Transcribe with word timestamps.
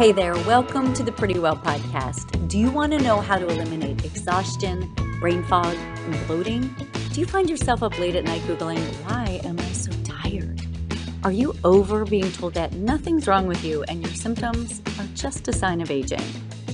Hey 0.00 0.12
there, 0.12 0.32
welcome 0.32 0.94
to 0.94 1.02
the 1.02 1.12
Pretty 1.12 1.38
Well 1.38 1.58
podcast. 1.58 2.48
Do 2.48 2.58
you 2.58 2.70
want 2.70 2.92
to 2.92 2.98
know 3.00 3.20
how 3.20 3.36
to 3.36 3.46
eliminate 3.46 4.02
exhaustion, 4.02 4.90
brain 5.20 5.44
fog, 5.44 5.76
and 5.76 6.26
bloating? 6.26 6.74
Do 7.12 7.20
you 7.20 7.26
find 7.26 7.50
yourself 7.50 7.82
up 7.82 7.98
late 7.98 8.16
at 8.16 8.24
night 8.24 8.40
Googling, 8.44 8.80
why 9.04 9.42
am 9.44 9.60
I 9.60 9.72
so 9.72 9.92
tired? 10.04 10.62
Are 11.22 11.32
you 11.32 11.54
over 11.64 12.06
being 12.06 12.32
told 12.32 12.54
that 12.54 12.72
nothing's 12.72 13.26
wrong 13.26 13.46
with 13.46 13.62
you 13.62 13.82
and 13.88 14.00
your 14.00 14.14
symptoms 14.14 14.80
are 14.98 15.06
just 15.14 15.46
a 15.48 15.52
sign 15.52 15.82
of 15.82 15.90
aging? 15.90 16.24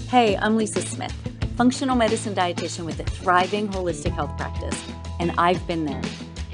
Hey, 0.08 0.36
I'm 0.36 0.56
Lisa 0.56 0.80
Smith, 0.80 1.12
functional 1.56 1.96
medicine 1.96 2.32
dietitian 2.32 2.84
with 2.84 3.00
a 3.00 3.04
thriving 3.06 3.66
holistic 3.66 4.12
health 4.12 4.36
practice, 4.36 4.80
and 5.18 5.32
I've 5.36 5.66
been 5.66 5.84
there 5.84 6.02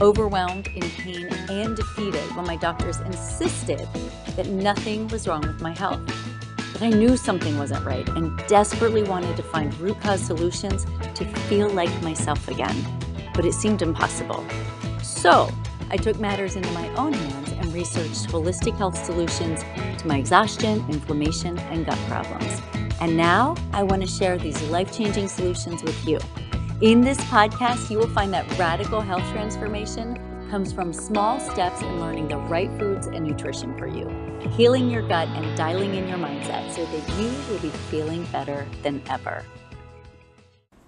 overwhelmed, 0.00 0.68
in 0.68 0.88
pain, 0.92 1.26
and 1.50 1.76
defeated 1.76 2.34
when 2.34 2.46
my 2.46 2.56
doctors 2.56 2.98
insisted 3.00 3.86
that 4.36 4.46
nothing 4.46 5.06
was 5.08 5.28
wrong 5.28 5.42
with 5.42 5.60
my 5.60 5.72
health. 5.72 6.00
I 6.82 6.90
knew 6.90 7.16
something 7.16 7.56
wasn't 7.58 7.86
right 7.86 8.08
and 8.08 8.36
desperately 8.48 9.04
wanted 9.04 9.36
to 9.36 9.42
find 9.44 9.72
root 9.78 10.00
cause 10.00 10.20
solutions 10.20 10.84
to 11.14 11.24
feel 11.24 11.70
like 11.70 12.02
myself 12.02 12.48
again. 12.48 12.76
But 13.34 13.44
it 13.44 13.52
seemed 13.52 13.82
impossible. 13.82 14.44
So 15.00 15.48
I 15.90 15.96
took 15.96 16.18
matters 16.18 16.56
into 16.56 16.68
my 16.72 16.88
own 16.96 17.12
hands 17.12 17.52
and 17.52 17.72
researched 17.72 18.26
holistic 18.26 18.76
health 18.76 18.96
solutions 19.04 19.62
to 19.98 20.08
my 20.08 20.16
exhaustion, 20.18 20.84
inflammation, 20.88 21.56
and 21.56 21.86
gut 21.86 21.98
problems. 22.08 22.60
And 23.00 23.16
now 23.16 23.54
I 23.72 23.84
want 23.84 24.02
to 24.02 24.08
share 24.08 24.36
these 24.36 24.60
life 24.62 24.92
changing 24.92 25.28
solutions 25.28 25.84
with 25.84 26.04
you. 26.04 26.18
In 26.80 27.00
this 27.00 27.18
podcast, 27.18 27.90
you 27.90 27.98
will 27.98 28.08
find 28.08 28.34
that 28.34 28.58
radical 28.58 29.00
health 29.00 29.22
transformation 29.30 30.18
comes 30.50 30.72
from 30.72 30.92
small 30.92 31.38
steps 31.38 31.80
in 31.80 32.00
learning 32.00 32.26
the 32.26 32.38
right 32.38 32.70
foods 32.76 33.06
and 33.06 33.24
nutrition 33.24 33.78
for 33.78 33.86
you, 33.86 34.31
healing 34.50 34.90
your 34.90 35.02
gut 35.02 35.28
and 35.28 35.56
dialing 35.56 35.94
in 35.94 36.08
your 36.08 36.18
mindset 36.18 36.70
so 36.70 36.84
that 36.84 37.08
you 37.18 37.30
will 37.48 37.60
be 37.60 37.70
feeling 37.90 38.24
better 38.32 38.66
than 38.82 39.02
ever. 39.08 39.44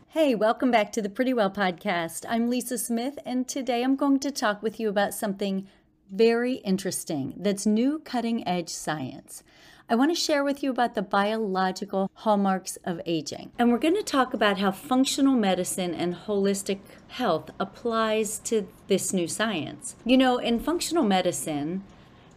Hey, 0.09 0.34
welcome 0.34 0.70
back 0.70 0.92
to 0.92 1.03
the 1.03 1.09
Pretty 1.09 1.34
Well 1.34 1.51
podcast. 1.51 2.25
I'm 2.29 2.48
Lisa 2.48 2.79
Smith, 2.79 3.19
and 3.27 3.48
today 3.48 3.83
I'm 3.83 3.97
going 3.97 4.20
to 4.20 4.31
talk 4.31 4.62
with 4.62 4.79
you 4.79 4.89
about 4.89 5.12
something 5.14 5.67
very 6.11 6.55
interesting 6.56 7.34
that's 7.37 7.67
new 7.67 7.98
cutting 7.98 8.47
edge 8.47 8.69
science. 8.69 9.42
I 9.89 9.97
want 9.97 10.11
to 10.14 10.20
share 10.20 10.42
with 10.42 10.62
you 10.62 10.70
about 10.70 10.95
the 10.95 11.03
biological 11.03 12.11
hallmarks 12.14 12.79
of 12.84 13.03
aging. 13.05 13.53
And 13.59 13.70
we're 13.70 13.79
going 13.79 13.97
to 13.97 14.03
talk 14.03 14.33
about 14.33 14.59
how 14.59 14.70
functional 14.70 15.34
medicine 15.34 15.92
and 15.92 16.14
holistic 16.14 16.79
health 17.09 17.51
applies 17.61 18.39
to 18.45 18.67
this 18.86 19.12
new 19.12 19.29
science. 19.29 19.97
You 20.05 20.17
know, 20.17 20.39
in 20.39 20.59
functional 20.59 21.05
medicine, 21.05 21.84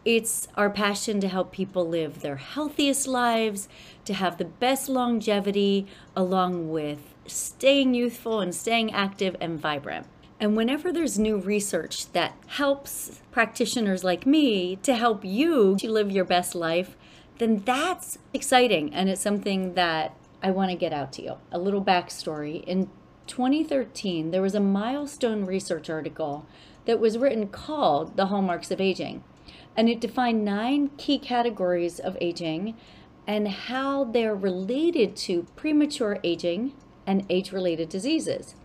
it's 0.07 0.47
our 0.55 0.69
passion 0.69 1.19
to 1.19 1.27
help 1.27 1.51
people 1.51 1.85
live 1.85 2.21
their 2.21 2.37
healthiest 2.37 3.09
lives, 3.09 3.67
to 4.05 4.13
have 4.13 4.37
the 4.37 4.45
best 4.45 4.87
longevity, 4.87 5.85
along 6.15 6.71
with 6.71 7.13
staying 7.25 7.93
youthful 7.93 8.39
and 8.39 8.55
staying 8.55 8.93
active 8.93 9.35
and 9.41 9.59
vibrant. 9.59 10.07
And 10.39 10.55
whenever 10.55 10.93
there's 10.93 11.19
new 11.19 11.35
research 11.35 12.09
that 12.13 12.37
helps 12.47 13.19
practitioners 13.33 14.05
like 14.05 14.25
me 14.25 14.77
to 14.77 14.95
help 14.95 15.25
you 15.25 15.75
to 15.79 15.91
live 15.91 16.09
your 16.09 16.23
best 16.23 16.55
life, 16.55 16.95
then 17.37 17.61
that's 17.65 18.17
exciting 18.33 18.93
and 18.93 19.09
it's 19.09 19.19
something 19.19 19.73
that 19.73 20.15
I 20.41 20.51
want 20.51 20.71
to 20.71 20.77
get 20.77 20.93
out 20.93 21.11
to 21.13 21.21
you. 21.21 21.33
A 21.51 21.59
little 21.59 21.83
backstory. 21.83 22.63
In 22.63 22.89
2013, 23.25 24.31
there 24.31 24.41
was 24.41 24.55
a 24.55 24.61
milestone 24.61 25.45
research 25.45 25.89
article 25.89 26.45
that 26.85 27.01
was 27.01 27.17
written 27.17 27.49
called 27.49 28.15
The 28.15 28.27
Hallmarks 28.27 28.71
of 28.71 28.79
Aging. 28.79 29.21
And 29.77 29.87
it 29.87 30.01
defined 30.01 30.43
nine 30.43 30.89
key 30.97 31.19
categories 31.19 31.99
of 31.99 32.17
aging 32.19 32.75
and 33.27 33.47
how 33.47 34.05
they're 34.05 34.35
related 34.35 35.15
to 35.17 35.43
premature 35.55 36.19
aging 36.23 36.73
and 37.05 37.25
age 37.29 37.51
related 37.51 37.87
diseases. 37.87 38.55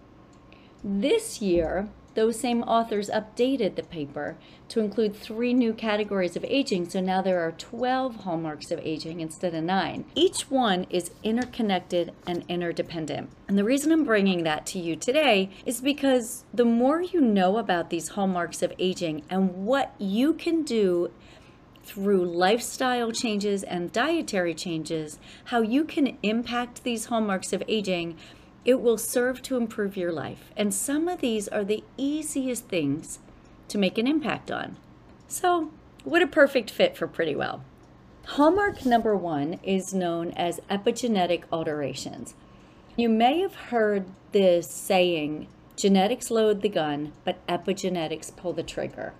This 0.82 1.40
year, 1.40 1.90
those 2.14 2.38
same 2.38 2.62
authors 2.62 3.10
updated 3.10 3.76
the 3.76 3.82
paper 3.82 4.36
to 4.68 4.80
include 4.80 5.14
three 5.14 5.54
new 5.54 5.72
categories 5.72 6.36
of 6.36 6.44
aging, 6.44 6.88
so 6.88 7.00
now 7.00 7.22
there 7.22 7.40
are 7.40 7.52
12 7.52 8.16
hallmarks 8.16 8.70
of 8.70 8.78
aging 8.80 9.20
instead 9.20 9.54
of 9.54 9.64
nine. 9.64 10.04
Each 10.14 10.50
one 10.50 10.86
is 10.90 11.10
interconnected 11.22 12.12
and 12.26 12.44
interdependent. 12.48 13.30
And 13.48 13.58
the 13.58 13.64
reason 13.64 13.92
I'm 13.92 14.04
bringing 14.04 14.44
that 14.44 14.66
to 14.66 14.78
you 14.78 14.96
today 14.96 15.50
is 15.66 15.80
because 15.80 16.44
the 16.52 16.64
more 16.64 17.02
you 17.02 17.20
know 17.20 17.58
about 17.58 17.90
these 17.90 18.08
hallmarks 18.08 18.62
of 18.62 18.72
aging 18.78 19.22
and 19.28 19.66
what 19.66 19.94
you 19.98 20.34
can 20.34 20.62
do 20.62 21.10
through 21.84 22.24
lifestyle 22.24 23.10
changes 23.10 23.62
and 23.64 23.92
dietary 23.92 24.54
changes, 24.54 25.18
how 25.46 25.60
you 25.60 25.84
can 25.84 26.16
impact 26.22 26.84
these 26.84 27.06
hallmarks 27.06 27.52
of 27.52 27.62
aging 27.68 28.16
it 28.64 28.80
will 28.80 28.98
serve 28.98 29.42
to 29.42 29.56
improve 29.56 29.96
your 29.96 30.12
life. 30.12 30.50
And 30.56 30.72
some 30.72 31.08
of 31.08 31.20
these 31.20 31.48
are 31.48 31.64
the 31.64 31.84
easiest 31.96 32.68
things 32.68 33.18
to 33.68 33.78
make 33.78 33.98
an 33.98 34.06
impact 34.06 34.50
on. 34.50 34.76
So, 35.26 35.70
what 36.04 36.22
a 36.22 36.26
perfect 36.26 36.70
fit 36.70 36.96
for 36.96 37.06
Pretty 37.06 37.34
Well. 37.34 37.64
Hallmark 38.26 38.84
number 38.84 39.16
one 39.16 39.58
is 39.62 39.92
known 39.92 40.30
as 40.32 40.60
epigenetic 40.70 41.44
alterations. 41.52 42.34
You 42.96 43.08
may 43.08 43.40
have 43.40 43.54
heard 43.54 44.06
this 44.32 44.70
saying 44.70 45.48
genetics 45.76 46.30
load 46.30 46.62
the 46.62 46.68
gun, 46.68 47.12
but 47.24 47.44
epigenetics 47.46 48.34
pull 48.36 48.52
the 48.52 48.62
trigger. 48.62 49.14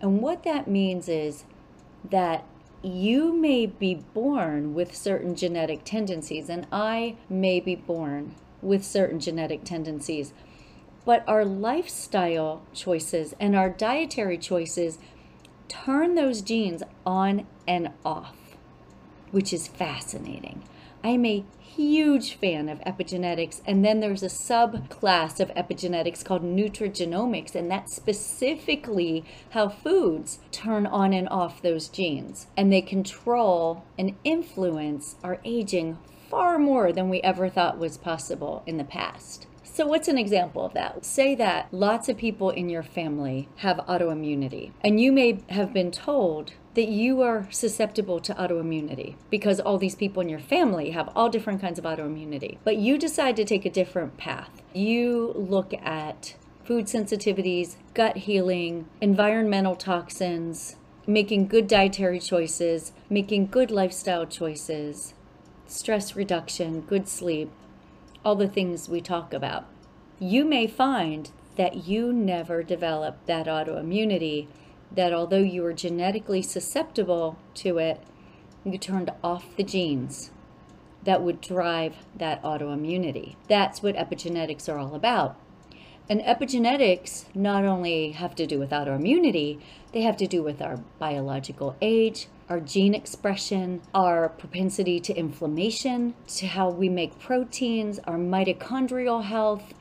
And 0.00 0.22
what 0.22 0.44
that 0.44 0.68
means 0.68 1.08
is 1.08 1.44
that 2.08 2.44
you 2.82 3.32
may 3.32 3.66
be 3.66 3.94
born 3.94 4.72
with 4.72 4.94
certain 4.94 5.34
genetic 5.34 5.84
tendencies, 5.84 6.48
and 6.48 6.66
I 6.70 7.16
may 7.28 7.58
be 7.58 7.74
born 7.74 8.36
with 8.62 8.84
certain 8.84 9.20
genetic 9.20 9.64
tendencies. 9.64 10.32
But 11.04 11.24
our 11.26 11.44
lifestyle 11.44 12.62
choices 12.74 13.34
and 13.40 13.56
our 13.56 13.70
dietary 13.70 14.38
choices 14.38 14.98
turn 15.68 16.14
those 16.14 16.42
genes 16.42 16.82
on 17.06 17.46
and 17.66 17.90
off, 18.04 18.36
which 19.30 19.52
is 19.52 19.68
fascinating. 19.68 20.64
I'm 21.04 21.24
a 21.24 21.44
huge 21.60 22.34
fan 22.34 22.68
of 22.68 22.80
epigenetics, 22.80 23.60
and 23.64 23.84
then 23.84 24.00
there's 24.00 24.24
a 24.24 24.26
subclass 24.26 25.38
of 25.38 25.54
epigenetics 25.54 26.24
called 26.24 26.42
nutrigenomics, 26.42 27.54
and 27.54 27.70
that's 27.70 27.94
specifically 27.94 29.24
how 29.50 29.68
foods 29.68 30.40
turn 30.50 30.86
on 30.86 31.12
and 31.12 31.28
off 31.28 31.62
those 31.62 31.88
genes, 31.88 32.48
and 32.56 32.72
they 32.72 32.82
control 32.82 33.84
and 33.96 34.16
influence 34.24 35.14
our 35.22 35.38
aging 35.44 35.98
far 36.28 36.58
more 36.58 36.92
than 36.92 37.08
we 37.08 37.20
ever 37.22 37.48
thought 37.48 37.78
was 37.78 37.96
possible 37.96 38.62
in 38.66 38.76
the 38.76 38.84
past. 38.84 39.46
So, 39.62 39.86
what's 39.86 40.08
an 40.08 40.18
example 40.18 40.64
of 40.64 40.74
that? 40.74 41.04
Say 41.04 41.36
that 41.36 41.68
lots 41.72 42.08
of 42.08 42.16
people 42.16 42.50
in 42.50 42.68
your 42.68 42.82
family 42.82 43.48
have 43.58 43.76
autoimmunity, 43.88 44.72
and 44.82 45.00
you 45.00 45.12
may 45.12 45.40
have 45.50 45.72
been 45.72 45.92
told 45.92 46.52
that 46.74 46.88
you 46.88 47.22
are 47.22 47.46
susceptible 47.50 48.18
to 48.20 48.34
autoimmunity 48.34 49.14
because 49.30 49.60
all 49.60 49.78
these 49.78 49.94
people 49.94 50.20
in 50.20 50.28
your 50.28 50.40
family 50.40 50.90
have 50.90 51.08
all 51.14 51.28
different 51.28 51.60
kinds 51.60 51.78
of 51.78 51.84
autoimmunity. 51.84 52.58
But 52.64 52.76
you 52.76 52.98
decide 52.98 53.36
to 53.36 53.44
take 53.44 53.64
a 53.64 53.70
different 53.70 54.16
path. 54.16 54.50
You 54.74 55.32
look 55.36 55.72
at 55.74 56.34
food 56.64 56.86
sensitivities, 56.86 57.76
gut 57.94 58.16
healing, 58.16 58.88
environmental 59.00 59.76
toxins, 59.76 60.76
making 61.06 61.48
good 61.48 61.66
dietary 61.66 62.20
choices, 62.20 62.92
making 63.08 63.46
good 63.46 63.70
lifestyle 63.70 64.26
choices, 64.26 65.14
stress 65.70 66.16
reduction, 66.16 66.80
good 66.80 67.08
sleep, 67.08 67.50
all 68.24 68.34
the 68.34 68.48
things 68.48 68.88
we 68.88 69.00
talk 69.00 69.32
about. 69.32 69.66
You 70.18 70.44
may 70.44 70.66
find 70.66 71.30
that 71.56 71.86
you 71.86 72.12
never 72.12 72.62
developed 72.62 73.26
that 73.26 73.46
autoimmunity, 73.46 74.48
that 74.94 75.12
although 75.12 75.38
you 75.38 75.62
were 75.62 75.72
genetically 75.72 76.42
susceptible 76.42 77.38
to 77.54 77.78
it, 77.78 78.00
you 78.64 78.78
turned 78.78 79.10
off 79.22 79.56
the 79.56 79.62
genes 79.62 80.30
that 81.04 81.22
would 81.22 81.40
drive 81.40 81.94
that 82.16 82.42
autoimmunity. 82.42 83.36
That's 83.48 83.82
what 83.82 83.96
epigenetics 83.96 84.68
are 84.68 84.78
all 84.78 84.94
about. 84.94 85.36
And 86.08 86.20
epigenetics 86.20 87.24
not 87.34 87.64
only 87.64 88.12
have 88.12 88.34
to 88.36 88.46
do 88.46 88.58
with 88.58 88.70
autoimmunity, 88.70 89.60
they 89.98 90.04
have 90.04 90.16
to 90.16 90.28
do 90.28 90.44
with 90.44 90.62
our 90.62 90.76
biological 91.00 91.74
age, 91.82 92.28
our 92.48 92.60
gene 92.60 92.94
expression, 92.94 93.82
our 93.92 94.28
propensity 94.28 95.00
to 95.00 95.12
inflammation, 95.12 96.14
to 96.28 96.46
how 96.46 96.70
we 96.70 96.88
make 96.88 97.18
proteins, 97.18 97.98
our 98.04 98.16
mitochondrial 98.16 99.24
health, 99.24 99.74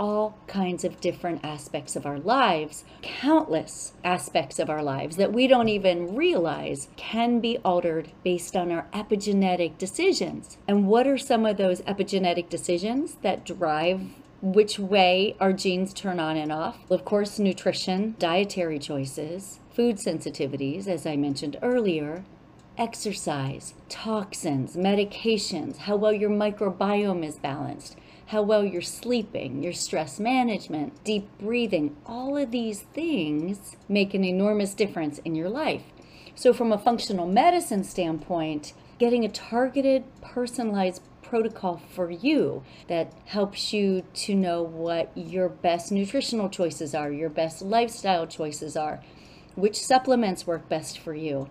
all 0.00 0.36
kinds 0.48 0.82
of 0.82 1.00
different 1.00 1.44
aspects 1.44 1.94
of 1.94 2.04
our 2.04 2.18
lives, 2.18 2.84
countless 3.02 3.92
aspects 4.02 4.58
of 4.58 4.68
our 4.68 4.82
lives 4.82 5.14
that 5.14 5.32
we 5.32 5.46
don't 5.46 5.68
even 5.68 6.16
realize 6.16 6.88
can 6.96 7.38
be 7.38 7.56
altered 7.58 8.10
based 8.24 8.56
on 8.56 8.72
our 8.72 8.88
epigenetic 8.92 9.78
decisions. 9.78 10.58
And 10.66 10.88
what 10.88 11.06
are 11.06 11.16
some 11.16 11.46
of 11.46 11.56
those 11.56 11.82
epigenetic 11.82 12.48
decisions 12.48 13.14
that 13.22 13.46
drive 13.46 14.00
which 14.42 14.78
way 14.78 15.34
our 15.40 15.52
genes 15.52 15.94
turn 15.94 16.20
on 16.20 16.36
and 16.36 16.52
off? 16.52 16.78
Of 16.90 17.04
course, 17.04 17.38
nutrition, 17.38 18.16
dietary 18.18 18.78
choices, 18.78 19.60
food 19.72 19.96
sensitivities, 19.96 20.86
as 20.86 21.06
I 21.06 21.16
mentioned 21.16 21.58
earlier, 21.62 22.24
exercise, 22.78 23.74
toxins, 23.88 24.76
medications, 24.76 25.78
how 25.78 25.96
well 25.96 26.12
your 26.12 26.30
microbiome 26.30 27.24
is 27.24 27.38
balanced, 27.38 27.96
how 28.26 28.42
well 28.42 28.64
you're 28.64 28.82
sleeping, 28.82 29.62
your 29.62 29.72
stress 29.72 30.20
management, 30.20 31.02
deep 31.04 31.28
breathing, 31.38 31.96
all 32.04 32.36
of 32.36 32.50
these 32.50 32.82
things 32.82 33.76
make 33.88 34.14
an 34.14 34.24
enormous 34.24 34.74
difference 34.74 35.18
in 35.20 35.34
your 35.34 35.48
life. 35.48 35.84
So, 36.34 36.52
from 36.52 36.72
a 36.72 36.78
functional 36.78 37.26
medicine 37.26 37.84
standpoint, 37.84 38.74
getting 38.98 39.24
a 39.24 39.28
targeted, 39.28 40.04
personalized 40.20 41.02
protocol 41.22 41.82
for 41.90 42.10
you 42.10 42.62
that 42.88 43.12
helps 43.24 43.72
you 43.72 44.02
to 44.14 44.34
know 44.34 44.62
what 44.62 45.10
your 45.16 45.48
best 45.48 45.90
nutritional 45.90 46.48
choices 46.48 46.94
are, 46.94 47.10
your 47.10 47.28
best 47.28 47.62
lifestyle 47.62 48.26
choices 48.26 48.76
are, 48.76 49.00
which 49.54 49.80
supplements 49.80 50.46
work 50.46 50.68
best 50.68 50.98
for 50.98 51.14
you. 51.14 51.48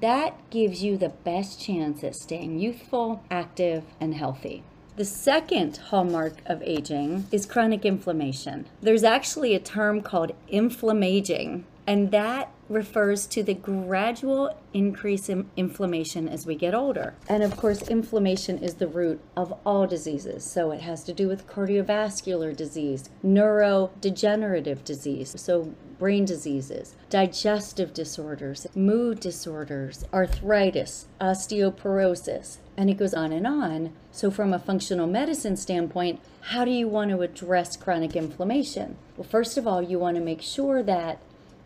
That 0.00 0.38
gives 0.50 0.82
you 0.84 0.96
the 0.96 1.08
best 1.08 1.60
chance 1.60 2.04
at 2.04 2.14
staying 2.14 2.60
youthful, 2.60 3.24
active, 3.30 3.84
and 4.00 4.14
healthy. 4.14 4.62
The 4.94 5.04
second 5.04 5.76
hallmark 5.76 6.34
of 6.46 6.62
aging 6.62 7.26
is 7.32 7.46
chronic 7.46 7.84
inflammation. 7.84 8.66
There's 8.80 9.04
actually 9.04 9.54
a 9.54 9.60
term 9.60 10.02
called 10.02 10.32
inflammaging, 10.48 11.64
and 11.86 12.10
that 12.12 12.52
refers 12.68 13.26
to 13.26 13.42
the 13.42 13.54
gradual 13.54 14.56
increase 14.74 15.28
in 15.28 15.48
inflammation 15.56 16.28
as 16.28 16.46
we 16.46 16.54
get 16.54 16.74
older. 16.74 17.14
And 17.28 17.42
of 17.42 17.56
course, 17.56 17.82
inflammation 17.88 18.58
is 18.58 18.74
the 18.74 18.86
root 18.86 19.20
of 19.36 19.54
all 19.64 19.86
diseases. 19.86 20.44
So 20.44 20.70
it 20.70 20.82
has 20.82 21.04
to 21.04 21.12
do 21.12 21.28
with 21.28 21.46
cardiovascular 21.46 22.56
disease, 22.56 23.08
neurodegenerative 23.24 24.84
disease, 24.84 25.34
so 25.40 25.74
brain 25.98 26.24
diseases, 26.24 26.94
digestive 27.10 27.92
disorders, 27.92 28.66
mood 28.74 29.20
disorders, 29.20 30.04
arthritis, 30.12 31.06
osteoporosis, 31.20 32.58
and 32.76 32.88
it 32.88 32.96
goes 32.96 33.12
on 33.14 33.32
and 33.32 33.46
on. 33.46 33.92
So, 34.12 34.30
from 34.30 34.52
a 34.52 34.58
functional 34.58 35.06
medicine 35.06 35.56
standpoint, 35.56 36.20
how 36.40 36.64
do 36.64 36.70
you 36.70 36.88
want 36.88 37.10
to 37.10 37.22
address 37.22 37.76
chronic 37.76 38.14
inflammation? 38.14 38.96
Well, 39.16 39.28
first 39.28 39.58
of 39.58 39.66
all, 39.66 39.82
you 39.82 39.98
want 39.98 40.16
to 40.16 40.22
make 40.22 40.42
sure 40.42 40.82
that 40.84 41.20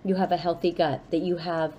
you 0.04 0.16
have 0.16 0.32
a 0.32 0.36
healthy 0.36 0.70
gut, 0.72 1.00
that 1.10 1.20
you 1.20 1.36
have 1.36 1.74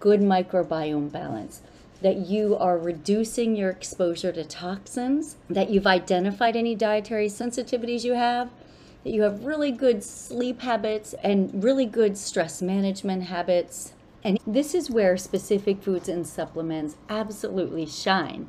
good 0.00 0.20
microbiome 0.20 1.10
balance, 1.10 1.62
that 2.02 2.16
you 2.16 2.56
are 2.56 2.78
reducing 2.78 3.56
your 3.56 3.70
exposure 3.70 4.32
to 4.32 4.44
toxins, 4.44 5.36
that 5.50 5.70
you've 5.70 5.86
identified 5.86 6.56
any 6.56 6.74
dietary 6.74 7.28
sensitivities 7.28 8.04
you 8.04 8.14
have, 8.14 8.50
that 9.04 9.10
you 9.10 9.22
have 9.22 9.44
really 9.44 9.70
good 9.70 10.02
sleep 10.02 10.60
habits 10.60 11.14
and 11.22 11.62
really 11.62 11.86
good 11.86 12.16
stress 12.16 12.60
management 12.62 13.24
habits. 13.24 13.94
And 14.24 14.38
this 14.46 14.74
is 14.74 14.90
where 14.90 15.16
specific 15.16 15.82
foods 15.82 16.08
and 16.08 16.26
supplements 16.26 16.96
absolutely 17.08 17.86
shine. 17.86 18.48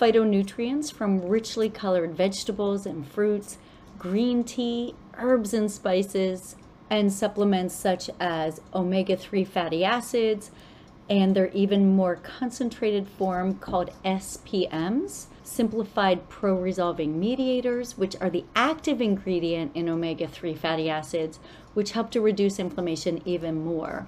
Phytonutrients 0.00 0.92
from 0.92 1.22
richly 1.22 1.68
colored 1.70 2.14
vegetables 2.14 2.86
and 2.86 3.06
fruits, 3.06 3.58
green 3.98 4.42
tea, 4.42 4.94
herbs 5.18 5.54
and 5.54 5.70
spices, 5.70 6.56
and 6.92 7.10
supplements 7.10 7.74
such 7.74 8.10
as 8.20 8.60
omega 8.74 9.16
3 9.16 9.46
fatty 9.46 9.82
acids, 9.82 10.50
and 11.08 11.34
their 11.34 11.48
even 11.48 11.96
more 11.96 12.16
concentrated 12.16 13.08
form 13.08 13.54
called 13.54 13.90
SPMs, 14.04 15.24
simplified 15.42 16.28
pro 16.28 16.54
resolving 16.54 17.18
mediators, 17.18 17.96
which 17.96 18.14
are 18.20 18.28
the 18.28 18.44
active 18.54 19.00
ingredient 19.00 19.74
in 19.74 19.88
omega 19.88 20.28
3 20.28 20.54
fatty 20.54 20.90
acids, 20.90 21.40
which 21.72 21.92
help 21.92 22.10
to 22.10 22.20
reduce 22.20 22.58
inflammation 22.58 23.22
even 23.24 23.64
more. 23.64 24.06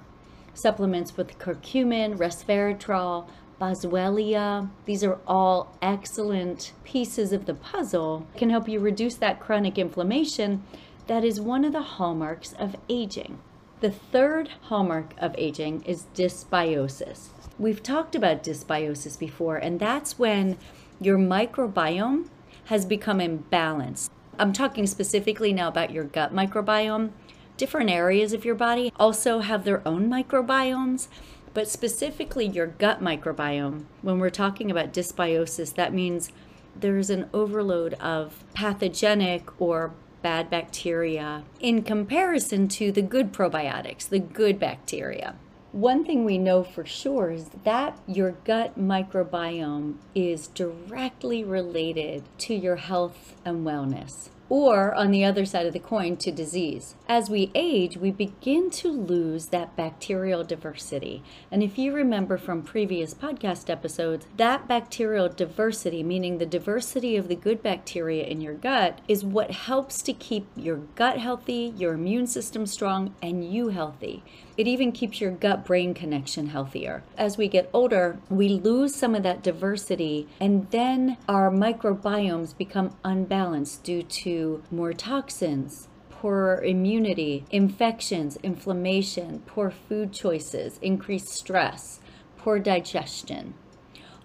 Supplements 0.53 1.17
with 1.17 1.39
curcumin, 1.39 2.15
resveratrol, 2.15 3.27
boswellia. 3.59 4.69
These 4.85 5.03
are 5.03 5.17
all 5.25 5.75
excellent 5.81 6.73
pieces 6.83 7.33
of 7.33 7.47
the 7.47 7.55
puzzle. 7.55 8.27
Can 8.37 8.51
help 8.51 8.69
you 8.69 8.79
reduce 8.79 9.15
that 9.15 9.39
chronic 9.39 9.79
inflammation 9.79 10.61
that 11.07 11.23
is 11.23 11.39
one 11.39 11.63
of 11.65 11.71
the 11.71 11.81
hallmarks 11.81 12.53
of 12.53 12.75
aging. 12.89 13.39
The 13.81 13.91
third 13.91 14.49
hallmark 14.63 15.13
of 15.17 15.35
aging 15.37 15.83
is 15.83 16.05
dysbiosis. 16.15 17.29
We've 17.59 17.83
talked 17.83 18.15
about 18.15 18.43
dysbiosis 18.43 19.17
before, 19.17 19.57
and 19.57 19.79
that's 19.79 20.17
when 20.17 20.57
your 20.99 21.17
microbiome 21.17 22.27
has 22.65 22.85
become 22.85 23.19
imbalanced. 23.19 24.09
I'm 24.39 24.53
talking 24.53 24.87
specifically 24.87 25.53
now 25.53 25.67
about 25.67 25.91
your 25.91 26.03
gut 26.03 26.33
microbiome. 26.33 27.11
Different 27.57 27.89
areas 27.89 28.33
of 28.33 28.43
your 28.43 28.55
body 28.55 28.91
also 28.99 29.39
have 29.39 29.63
their 29.63 29.87
own 29.87 30.09
microbiomes, 30.09 31.07
but 31.53 31.69
specifically 31.69 32.45
your 32.45 32.67
gut 32.67 33.01
microbiome. 33.01 33.85
When 34.01 34.19
we're 34.19 34.29
talking 34.29 34.69
about 34.71 34.91
dysbiosis, 34.91 35.73
that 35.75 35.93
means 35.93 36.31
there's 36.75 37.09
an 37.09 37.29
overload 37.33 37.93
of 37.95 38.43
pathogenic 38.53 39.61
or 39.61 39.93
bad 40.25 40.49
bacteria 40.49 41.43
in 41.59 41.83
comparison 41.83 42.67
to 42.67 42.91
the 42.91 43.01
good 43.03 43.31
probiotics, 43.31 44.09
the 44.09 44.17
good 44.17 44.57
bacteria. 44.57 45.35
One 45.71 46.03
thing 46.03 46.25
we 46.25 46.39
know 46.39 46.63
for 46.63 46.83
sure 46.83 47.29
is 47.29 47.51
that 47.63 47.99
your 48.07 48.31
gut 48.43 48.75
microbiome 48.75 49.97
is 50.15 50.47
directly 50.47 51.43
related 51.43 52.23
to 52.39 52.55
your 52.55 52.77
health 52.77 53.35
and 53.45 53.63
wellness 53.63 54.29
or 54.49 54.93
on 54.93 55.11
the 55.11 55.23
other 55.23 55.45
side 55.45 55.65
of 55.65 55.73
the 55.73 55.79
coin 55.79 56.17
to 56.17 56.31
disease. 56.31 56.95
As 57.07 57.29
we 57.29 57.51
age, 57.55 57.97
we 57.97 58.11
begin 58.11 58.69
to 58.71 58.89
lose 58.89 59.47
that 59.47 59.75
bacterial 59.75 60.43
diversity. 60.43 61.23
And 61.51 61.63
if 61.63 61.77
you 61.77 61.93
remember 61.93 62.37
from 62.37 62.61
previous 62.61 63.13
podcast 63.13 63.69
episodes, 63.69 64.27
that 64.37 64.67
bacterial 64.67 65.29
diversity, 65.29 66.03
meaning 66.03 66.37
the 66.37 66.45
diversity 66.45 67.15
of 67.15 67.27
the 67.27 67.35
good 67.35 67.63
bacteria 67.63 68.25
in 68.25 68.41
your 68.41 68.53
gut, 68.53 68.99
is 69.07 69.25
what 69.25 69.51
helps 69.51 70.01
to 70.03 70.13
keep 70.13 70.47
your 70.55 70.77
gut 70.95 71.17
healthy, 71.17 71.73
your 71.77 71.93
immune 71.93 72.27
system 72.27 72.65
strong, 72.65 73.15
and 73.21 73.43
you 73.43 73.69
healthy. 73.69 74.23
It 74.57 74.67
even 74.67 74.93
keeps 74.93 75.19
your 75.19 75.31
gut 75.31 75.65
brain 75.65 75.93
connection 75.93 76.47
healthier. 76.47 77.03
As 77.17 77.37
we 77.37 77.49
get 77.49 77.69
older, 77.73 78.19
we 78.29 78.47
lose 78.47 78.95
some 78.95 79.13
of 79.13 79.23
that 79.23 79.43
diversity, 79.43 80.27
and 80.39 80.69
then 80.71 81.17
our 81.27 81.51
microbiomes 81.51 82.57
become 82.57 82.95
unbalanced 83.03 83.83
due 83.83 84.03
to 84.03 84.63
more 84.71 84.93
toxins, 84.93 85.89
poor 86.09 86.61
immunity, 86.63 87.45
infections, 87.51 88.37
inflammation, 88.43 89.43
poor 89.45 89.69
food 89.69 90.13
choices, 90.13 90.79
increased 90.81 91.27
stress, 91.27 91.99
poor 92.37 92.57
digestion. 92.57 93.55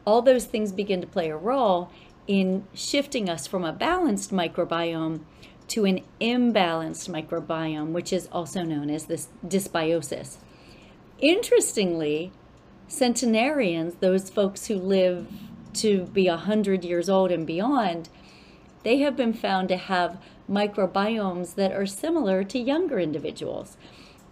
All 0.05 0.23
those 0.23 0.45
things 0.45 0.71
begin 0.71 1.01
to 1.01 1.07
play 1.09 1.29
a 1.29 1.37
role 1.37 1.91
in 2.29 2.65
shifting 2.73 3.29
us 3.29 3.49
from 3.49 3.65
a 3.65 3.73
balanced 3.73 4.31
microbiome 4.31 5.23
to 5.71 5.85
an 5.85 6.01
imbalanced 6.21 7.09
microbiome, 7.09 7.93
which 7.93 8.13
is 8.13 8.29
also 8.33 8.63
known 8.63 8.91
as 8.91 9.07
this 9.07 9.29
dysbiosis. 9.47 10.37
Interestingly, 11.21 12.33
centenarians, 12.89 13.95
those 13.97 14.31
folks 14.31 14.67
who 14.67 14.75
live 14.75 15.29
to 15.75 16.07
be 16.07 16.29
100 16.29 16.85
years 16.85 17.09
old 17.09 17.31
and 17.31 17.47
beyond, 17.47 18.09
they 18.83 18.99
have 18.99 19.17
been 19.17 19.33
found 19.33 19.69
to 19.69 19.77
have 19.77 20.21
microbiomes 20.51 21.55
that 21.55 21.73
are 21.73 21.87
similar 21.87 22.43
to 22.43 22.59
younger 22.59 22.99
individuals. 22.99 23.77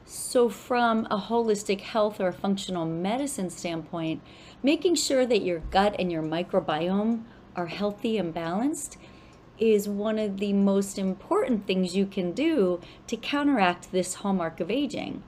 So, 0.04 0.48
from 0.48 1.06
a 1.10 1.18
holistic 1.18 1.82
health 1.82 2.20
or 2.20 2.32
functional 2.32 2.86
medicine 2.86 3.50
standpoint, 3.50 4.22
making 4.62 4.96
sure 4.96 5.24
that 5.26 5.42
your 5.42 5.60
gut 5.60 5.94
and 5.98 6.10
your 6.10 6.22
microbiome 6.22 7.24
are 7.54 7.66
healthy 7.66 8.18
and 8.18 8.34
balanced 8.34 8.96
is 9.58 9.88
one 9.88 10.18
of 10.18 10.38
the 10.38 10.52
most 10.52 10.98
important 10.98 11.66
things 11.66 11.96
you 11.96 12.06
can 12.06 12.32
do 12.32 12.80
to 13.06 13.16
counteract 13.16 13.92
this 13.92 14.14
hallmark 14.14 14.60
of 14.60 14.70
aging. 14.70 15.22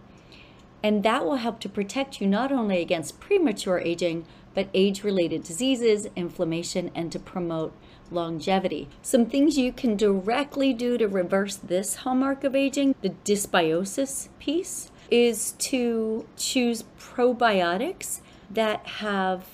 And 0.83 1.03
that 1.03 1.25
will 1.25 1.37
help 1.37 1.61
to 1.61 1.69
protect 1.69 2.21
you 2.21 2.27
not 2.27 2.51
only 2.51 2.81
against 2.81 3.21
premature 3.21 3.79
aging, 3.79 4.25
but 4.55 4.69
age 4.75 5.05
related 5.05 5.45
diseases, 5.45 6.09
inflammation, 6.17 6.91
and 6.95 7.13
to 7.13 7.19
promote 7.19 7.73
longevity. 8.11 8.89
Some 9.03 9.27
things 9.27 9.57
you 9.57 9.73
can 9.73 9.97
directly 9.97 10.73
do 10.73 10.99
to 10.99 11.07
reverse 11.07 11.57
this 11.57 11.97
hallmark 11.97 12.45
of 12.45 12.57
aging, 12.57 12.95
the 13.03 13.11
dysbiosis 13.25 14.29
piece, 14.39 14.91
is 15.11 15.53
to 15.59 16.27
choose 16.37 16.85
probiotics 16.99 18.21
that 18.51 18.87
have 18.87 19.47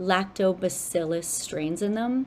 lactobacillus 0.00 1.24
strains 1.24 1.82
in 1.82 1.94
them 1.94 2.26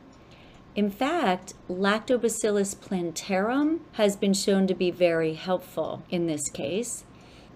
in 0.77 0.91
fact, 0.91 1.55
Lactobacillus 1.67 2.79
plantarum 2.79 3.79
has 3.93 4.15
been 4.15 4.35
shown 4.35 4.67
to 4.67 4.75
be 4.75 4.91
very 4.91 5.33
helpful 5.33 6.03
in 6.11 6.27
this 6.27 6.51
case. 6.51 7.03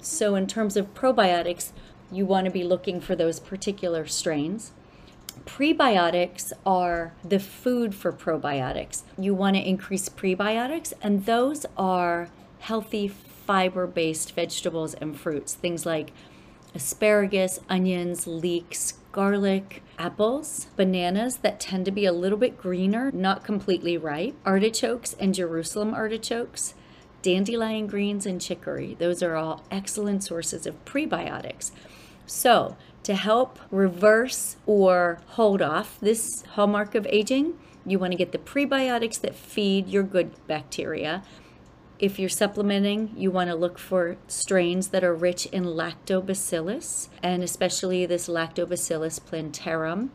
So, 0.02 0.34
in 0.34 0.48
terms 0.48 0.76
of 0.76 0.96
probiotics, 0.96 1.72
you 2.12 2.26
want 2.26 2.46
to 2.46 2.52
be 2.52 2.64
looking 2.64 3.00
for 3.00 3.16
those 3.16 3.40
particular 3.40 4.08
strains. 4.08 4.72
Prebiotics 5.46 6.52
are 6.66 7.14
the 7.24 7.40
food 7.40 7.94
for 7.94 8.12
probiotics. 8.12 9.04
You 9.20 9.36
want 9.36 9.56
to 9.56 9.62
increase 9.62 10.10
prebiotics, 10.10 10.92
and 11.00 11.28
those 11.28 11.68
are 11.78 12.28
healthy 12.58 13.08
fiber 13.08 13.86
based 13.86 14.34
vegetables 14.34 14.96
and 14.96 15.16
fruits, 15.16 15.54
things 15.54 15.86
like 15.86 16.12
asparagus, 16.74 17.60
onions, 17.70 18.26
leeks, 18.26 18.96
garlic, 19.12 19.84
apples, 19.98 20.68
bananas 20.76 21.38
that 21.38 21.60
tend 21.60 21.86
to 21.86 21.92
be 21.92 22.06
a 22.06 22.14
little 22.14 22.38
bit 22.38 22.58
greener, 22.58 23.12
not 23.12 23.44
completely 23.44 23.98
ripe, 23.98 24.36
artichokes 24.46 25.14
and 25.20 25.34
Jerusalem 25.34 25.94
artichokes, 25.94 26.74
dandelion 27.22 27.88
greens, 27.88 28.26
and 28.26 28.42
chicory. 28.42 28.96
Those 28.98 29.22
are 29.22 29.36
all 29.36 29.64
excellent 29.70 30.24
sources 30.24 30.66
of 30.66 30.84
prebiotics. 30.86 31.72
So, 32.26 32.78
to 33.04 33.16
help 33.16 33.60
reverse 33.72 34.58
or 34.66 35.20
hold 35.30 35.62
off 35.62 36.00
this 36.00 36.44
hallmark 36.52 36.96
of 36.96 37.08
aging, 37.10 37.58
you 37.86 38.00
want 38.00 38.12
to 38.12 38.18
get 38.18 38.32
the 38.32 38.38
prebiotics 38.38 39.20
that 39.22 39.36
feed 39.36 39.88
your 39.88 40.04
good 40.04 40.32
bacteria. 40.48 41.24
If 42.02 42.18
you're 42.18 42.30
supplementing, 42.30 43.14
you 43.16 43.30
want 43.30 43.52
to 43.52 43.56
look 43.56 43.78
for 43.78 44.18
strains 44.28 44.88
that 44.88 45.04
are 45.04 45.14
rich 45.14 45.46
in 45.46 45.66
lactobacillus, 45.66 47.10
and 47.22 47.44
especially 47.44 48.08
this 48.08 48.28
Lactobacillus 48.28 49.24
plantarum. 49.24 50.10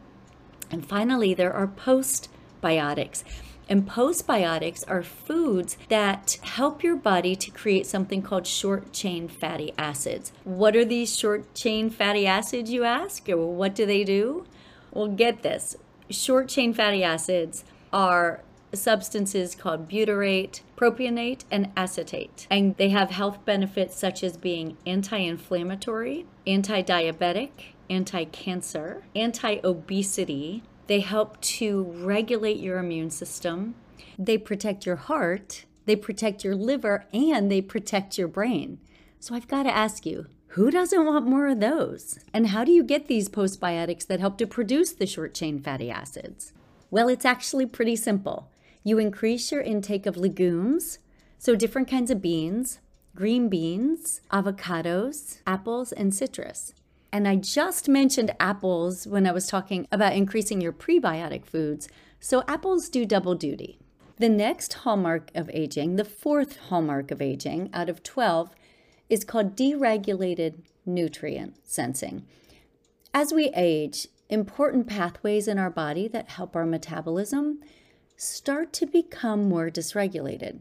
And 0.68 0.84
finally, 0.84 1.32
there 1.32 1.52
are 1.52 1.68
postbiotics. 1.68 3.22
And 3.68 3.88
postbiotics 3.88 4.82
are 4.88 5.04
foods 5.04 5.76
that 5.88 6.38
help 6.42 6.82
your 6.82 6.96
body 6.96 7.36
to 7.36 7.52
create 7.52 7.86
something 7.86 8.20
called 8.20 8.48
short 8.48 8.92
chain 8.92 9.28
fatty 9.28 9.72
acids. 9.78 10.32
What 10.42 10.74
are 10.74 10.84
these 10.84 11.16
short 11.16 11.54
chain 11.54 11.88
fatty 11.88 12.26
acids, 12.26 12.68
you 12.68 12.82
ask? 12.82 13.28
Or 13.28 13.54
what 13.54 13.76
do 13.76 13.86
they 13.86 14.02
do? 14.02 14.44
Well, 14.90 15.06
get 15.06 15.44
this 15.44 15.76
short 16.10 16.48
chain 16.48 16.74
fatty 16.74 17.04
acids 17.04 17.64
are 17.92 18.42
substances 18.72 19.54
called 19.54 19.88
butyrate, 19.88 20.62
propionate, 20.76 21.44
and 21.50 21.70
acetate. 21.76 22.46
And 22.50 22.76
they 22.76 22.90
have 22.90 23.10
health 23.10 23.44
benefits 23.44 23.96
such 23.96 24.22
as 24.22 24.36
being 24.36 24.76
anti 24.86 25.18
inflammatory, 25.18 26.26
anti 26.46 26.82
diabetic, 26.82 27.50
anti 27.90 28.24
cancer, 28.26 29.04
anti 29.14 29.60
obesity. 29.64 30.62
They 30.86 31.00
help 31.00 31.40
to 31.40 31.82
regulate 31.82 32.58
your 32.58 32.78
immune 32.78 33.10
system. 33.10 33.74
They 34.18 34.38
protect 34.38 34.86
your 34.86 34.96
heart, 34.96 35.64
they 35.84 35.96
protect 35.96 36.44
your 36.44 36.54
liver, 36.54 37.06
and 37.12 37.50
they 37.50 37.60
protect 37.60 38.18
your 38.18 38.28
brain. 38.28 38.78
So 39.18 39.34
I've 39.34 39.48
got 39.48 39.64
to 39.64 39.74
ask 39.74 40.06
you, 40.06 40.26
who 40.48 40.70
doesn't 40.70 41.04
want 41.04 41.26
more 41.26 41.48
of 41.48 41.60
those? 41.60 42.18
And 42.32 42.48
how 42.48 42.64
do 42.64 42.72
you 42.72 42.84
get 42.84 43.08
these 43.08 43.28
postbiotics 43.28 44.06
that 44.06 44.20
help 44.20 44.38
to 44.38 44.46
produce 44.46 44.92
the 44.92 45.06
short 45.06 45.34
chain 45.34 45.58
fatty 45.58 45.90
acids? 45.90 46.52
Well, 46.90 47.08
it's 47.08 47.24
actually 47.24 47.66
pretty 47.66 47.96
simple. 47.96 48.48
You 48.86 49.00
increase 49.00 49.50
your 49.50 49.62
intake 49.62 50.06
of 50.06 50.16
legumes, 50.16 51.00
so 51.38 51.56
different 51.56 51.90
kinds 51.90 52.08
of 52.08 52.22
beans, 52.22 52.78
green 53.16 53.48
beans, 53.48 54.20
avocados, 54.30 55.38
apples, 55.44 55.90
and 55.90 56.14
citrus. 56.14 56.72
And 57.10 57.26
I 57.26 57.34
just 57.34 57.88
mentioned 57.88 58.36
apples 58.38 59.04
when 59.04 59.26
I 59.26 59.32
was 59.32 59.48
talking 59.48 59.88
about 59.90 60.12
increasing 60.12 60.60
your 60.60 60.72
prebiotic 60.72 61.44
foods, 61.44 61.88
so 62.20 62.44
apples 62.46 62.88
do 62.88 63.04
double 63.04 63.34
duty. 63.34 63.80
The 64.18 64.28
next 64.28 64.72
hallmark 64.74 65.32
of 65.34 65.50
aging, 65.52 65.96
the 65.96 66.04
fourth 66.04 66.56
hallmark 66.68 67.10
of 67.10 67.20
aging 67.20 67.70
out 67.72 67.88
of 67.88 68.04
12, 68.04 68.54
is 69.08 69.24
called 69.24 69.56
deregulated 69.56 70.60
nutrient 70.84 71.56
sensing. 71.64 72.24
As 73.12 73.32
we 73.32 73.50
age, 73.52 74.06
important 74.28 74.86
pathways 74.86 75.48
in 75.48 75.58
our 75.58 75.70
body 75.70 76.06
that 76.06 76.28
help 76.28 76.54
our 76.54 76.66
metabolism 76.66 77.58
start 78.16 78.72
to 78.74 78.86
become 78.86 79.48
more 79.48 79.70
dysregulated. 79.70 80.60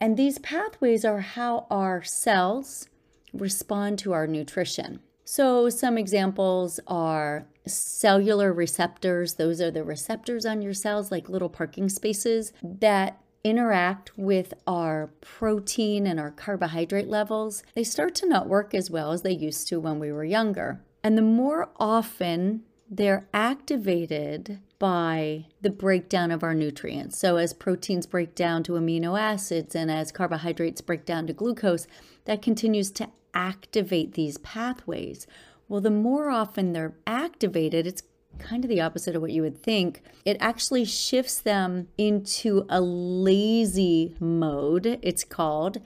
And 0.00 0.16
these 0.16 0.38
pathways 0.38 1.04
are 1.04 1.20
how 1.20 1.66
our 1.70 2.02
cells 2.02 2.88
respond 3.32 3.98
to 4.00 4.12
our 4.12 4.26
nutrition. 4.26 5.00
So, 5.24 5.68
some 5.68 5.96
examples 5.96 6.80
are 6.86 7.46
cellular 7.66 8.52
receptors. 8.52 9.34
Those 9.34 9.60
are 9.60 9.70
the 9.70 9.84
receptors 9.84 10.44
on 10.44 10.60
your 10.60 10.74
cells, 10.74 11.10
like 11.10 11.28
little 11.28 11.48
parking 11.48 11.88
spaces, 11.88 12.52
that 12.62 13.22
interact 13.44 14.16
with 14.16 14.54
our 14.66 15.10
protein 15.20 16.06
and 16.06 16.20
our 16.20 16.30
carbohydrate 16.30 17.08
levels, 17.08 17.62
they 17.74 17.84
start 17.84 18.14
to 18.16 18.28
not 18.28 18.48
work 18.48 18.74
as 18.74 18.90
well 18.90 19.12
as 19.12 19.22
they 19.22 19.32
used 19.32 19.68
to 19.68 19.80
when 19.80 19.98
we 19.98 20.12
were 20.12 20.24
younger. 20.24 20.80
And 21.02 21.18
the 21.18 21.22
more 21.22 21.70
often 21.76 22.62
they're 22.88 23.26
activated 23.32 24.60
by 24.82 25.46
the 25.60 25.70
breakdown 25.70 26.32
of 26.32 26.42
our 26.42 26.54
nutrients. 26.54 27.16
So, 27.16 27.36
as 27.36 27.52
proteins 27.52 28.04
break 28.04 28.34
down 28.34 28.64
to 28.64 28.72
amino 28.72 29.16
acids 29.16 29.76
and 29.76 29.88
as 29.88 30.10
carbohydrates 30.10 30.80
break 30.80 31.04
down 31.04 31.28
to 31.28 31.32
glucose, 31.32 31.86
that 32.24 32.42
continues 32.42 32.90
to 32.92 33.08
activate 33.32 34.14
these 34.14 34.38
pathways. 34.38 35.24
Well, 35.68 35.80
the 35.80 35.92
more 35.92 36.30
often 36.30 36.72
they're 36.72 36.96
activated, 37.06 37.86
it's 37.86 38.02
kind 38.40 38.64
of 38.64 38.68
the 38.68 38.80
opposite 38.80 39.14
of 39.14 39.22
what 39.22 39.30
you 39.30 39.42
would 39.42 39.62
think. 39.62 40.02
It 40.24 40.36
actually 40.40 40.84
shifts 40.84 41.38
them 41.38 41.86
into 41.96 42.66
a 42.68 42.80
lazy 42.80 44.16
mode, 44.18 44.98
it's 45.00 45.22
called. 45.22 45.78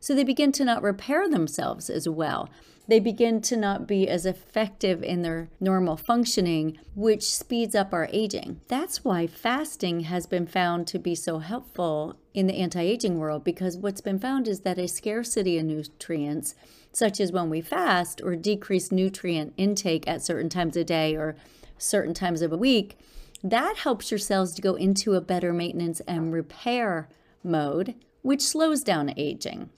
So 0.00 0.12
they 0.12 0.24
begin 0.24 0.50
to 0.52 0.64
not 0.64 0.82
repair 0.82 1.28
themselves 1.28 1.88
as 1.88 2.08
well. 2.08 2.50
They 2.90 2.98
begin 2.98 3.40
to 3.42 3.56
not 3.56 3.86
be 3.86 4.08
as 4.08 4.26
effective 4.26 5.04
in 5.04 5.22
their 5.22 5.48
normal 5.60 5.96
functioning, 5.96 6.76
which 6.96 7.22
speeds 7.22 7.76
up 7.76 7.92
our 7.92 8.08
aging. 8.10 8.62
That's 8.66 9.04
why 9.04 9.28
fasting 9.28 10.00
has 10.00 10.26
been 10.26 10.48
found 10.48 10.88
to 10.88 10.98
be 10.98 11.14
so 11.14 11.38
helpful 11.38 12.16
in 12.34 12.48
the 12.48 12.56
anti 12.56 12.80
aging 12.80 13.20
world 13.20 13.44
because 13.44 13.76
what's 13.76 14.00
been 14.00 14.18
found 14.18 14.48
is 14.48 14.62
that 14.62 14.76
a 14.76 14.88
scarcity 14.88 15.56
of 15.56 15.66
nutrients, 15.66 16.56
such 16.90 17.20
as 17.20 17.30
when 17.30 17.48
we 17.48 17.60
fast 17.60 18.20
or 18.24 18.34
decrease 18.34 18.90
nutrient 18.90 19.54
intake 19.56 20.08
at 20.08 20.20
certain 20.20 20.48
times 20.48 20.76
of 20.76 20.86
day 20.86 21.14
or 21.14 21.36
certain 21.78 22.12
times 22.12 22.42
of 22.42 22.52
a 22.52 22.56
week, 22.56 22.98
that 23.44 23.76
helps 23.76 24.10
your 24.10 24.18
cells 24.18 24.52
to 24.54 24.62
go 24.62 24.74
into 24.74 25.14
a 25.14 25.20
better 25.20 25.52
maintenance 25.52 26.00
and 26.08 26.32
repair 26.32 27.08
mode, 27.44 27.94
which 28.22 28.42
slows 28.42 28.82
down 28.82 29.14
aging. 29.16 29.70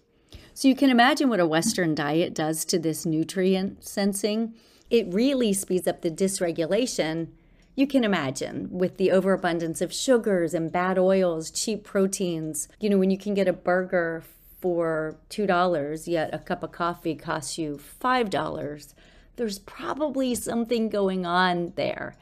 So 0.55 0.69
you 0.69 0.75
can 0.75 0.91
imagine 0.91 1.29
what 1.29 1.41
a 1.41 1.47
Western 1.47 1.95
diet 1.95 2.35
does 2.35 2.65
to 2.67 2.79
this 2.79 3.07
nutrient 3.07 3.85
sensing. 3.85 4.55
It 4.91 5.13
really 5.13 5.53
speeds 5.53 5.87
up 5.87 6.03
the 6.03 6.11
dysregulation. 6.11 7.29
You 7.75 7.87
can 7.87 8.05
imagine 8.05 8.69
with 8.71 8.99
the 8.99 9.11
overabundance 9.11 9.81
of 9.81 9.93
sugars 9.93 10.53
and 10.53 10.71
bad 10.71 10.99
oils, 10.99 11.51
cheap 11.51 11.85
proteins. 11.85 12.69
You 12.81 12.91
know, 12.91 12.99
when 12.99 13.11
you 13.11 13.19
can 13.19 13.35
get 13.35 13.49
a 13.49 13.53
burger 13.53 14.23
for 14.61 15.17
$2, 15.31 16.07
yet 16.07 16.35
a 16.35 16.39
cup 16.39 16.63
of 16.63 16.73
coffee 16.73 17.15
costs 17.15 17.57
you 17.57 17.81
$5 18.01 18.95
there's 19.37 19.59
probably 19.61 20.35
something 20.35 20.89
going 20.89 21.25
on 21.25 21.73
there. 21.77 22.15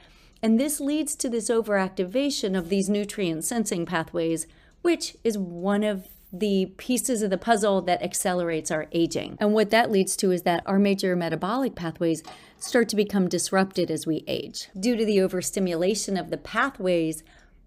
And 0.42 0.58
this 0.58 0.80
leads 0.80 1.14
to 1.16 1.28
this 1.28 1.50
overactivation 1.50 2.56
of 2.56 2.68
these 2.68 2.88
nutrient 2.88 3.44
sensing 3.44 3.84
pathways, 3.84 4.46
which 4.82 5.16
is 5.22 5.36
one 5.36 5.84
of 5.84 6.08
the 6.32 6.66
pieces 6.76 7.22
of 7.22 7.30
the 7.30 7.38
puzzle 7.38 7.82
that 7.82 8.02
accelerates 8.02 8.70
our 8.70 8.86
aging. 8.92 9.36
And 9.40 9.52
what 9.52 9.70
that 9.70 9.90
leads 9.90 10.16
to 10.16 10.30
is 10.30 10.42
that 10.42 10.62
our 10.66 10.78
major 10.78 11.16
metabolic 11.16 11.74
pathways 11.74 12.22
start 12.58 12.88
to 12.90 12.96
become 12.96 13.28
disrupted 13.28 13.90
as 13.90 14.06
we 14.06 14.24
age 14.26 14.68
due 14.78 14.96
to 14.96 15.04
the 15.04 15.20
overstimulation 15.20 16.16
of 16.16 16.30
the 16.30 16.36
pathways 16.36 17.24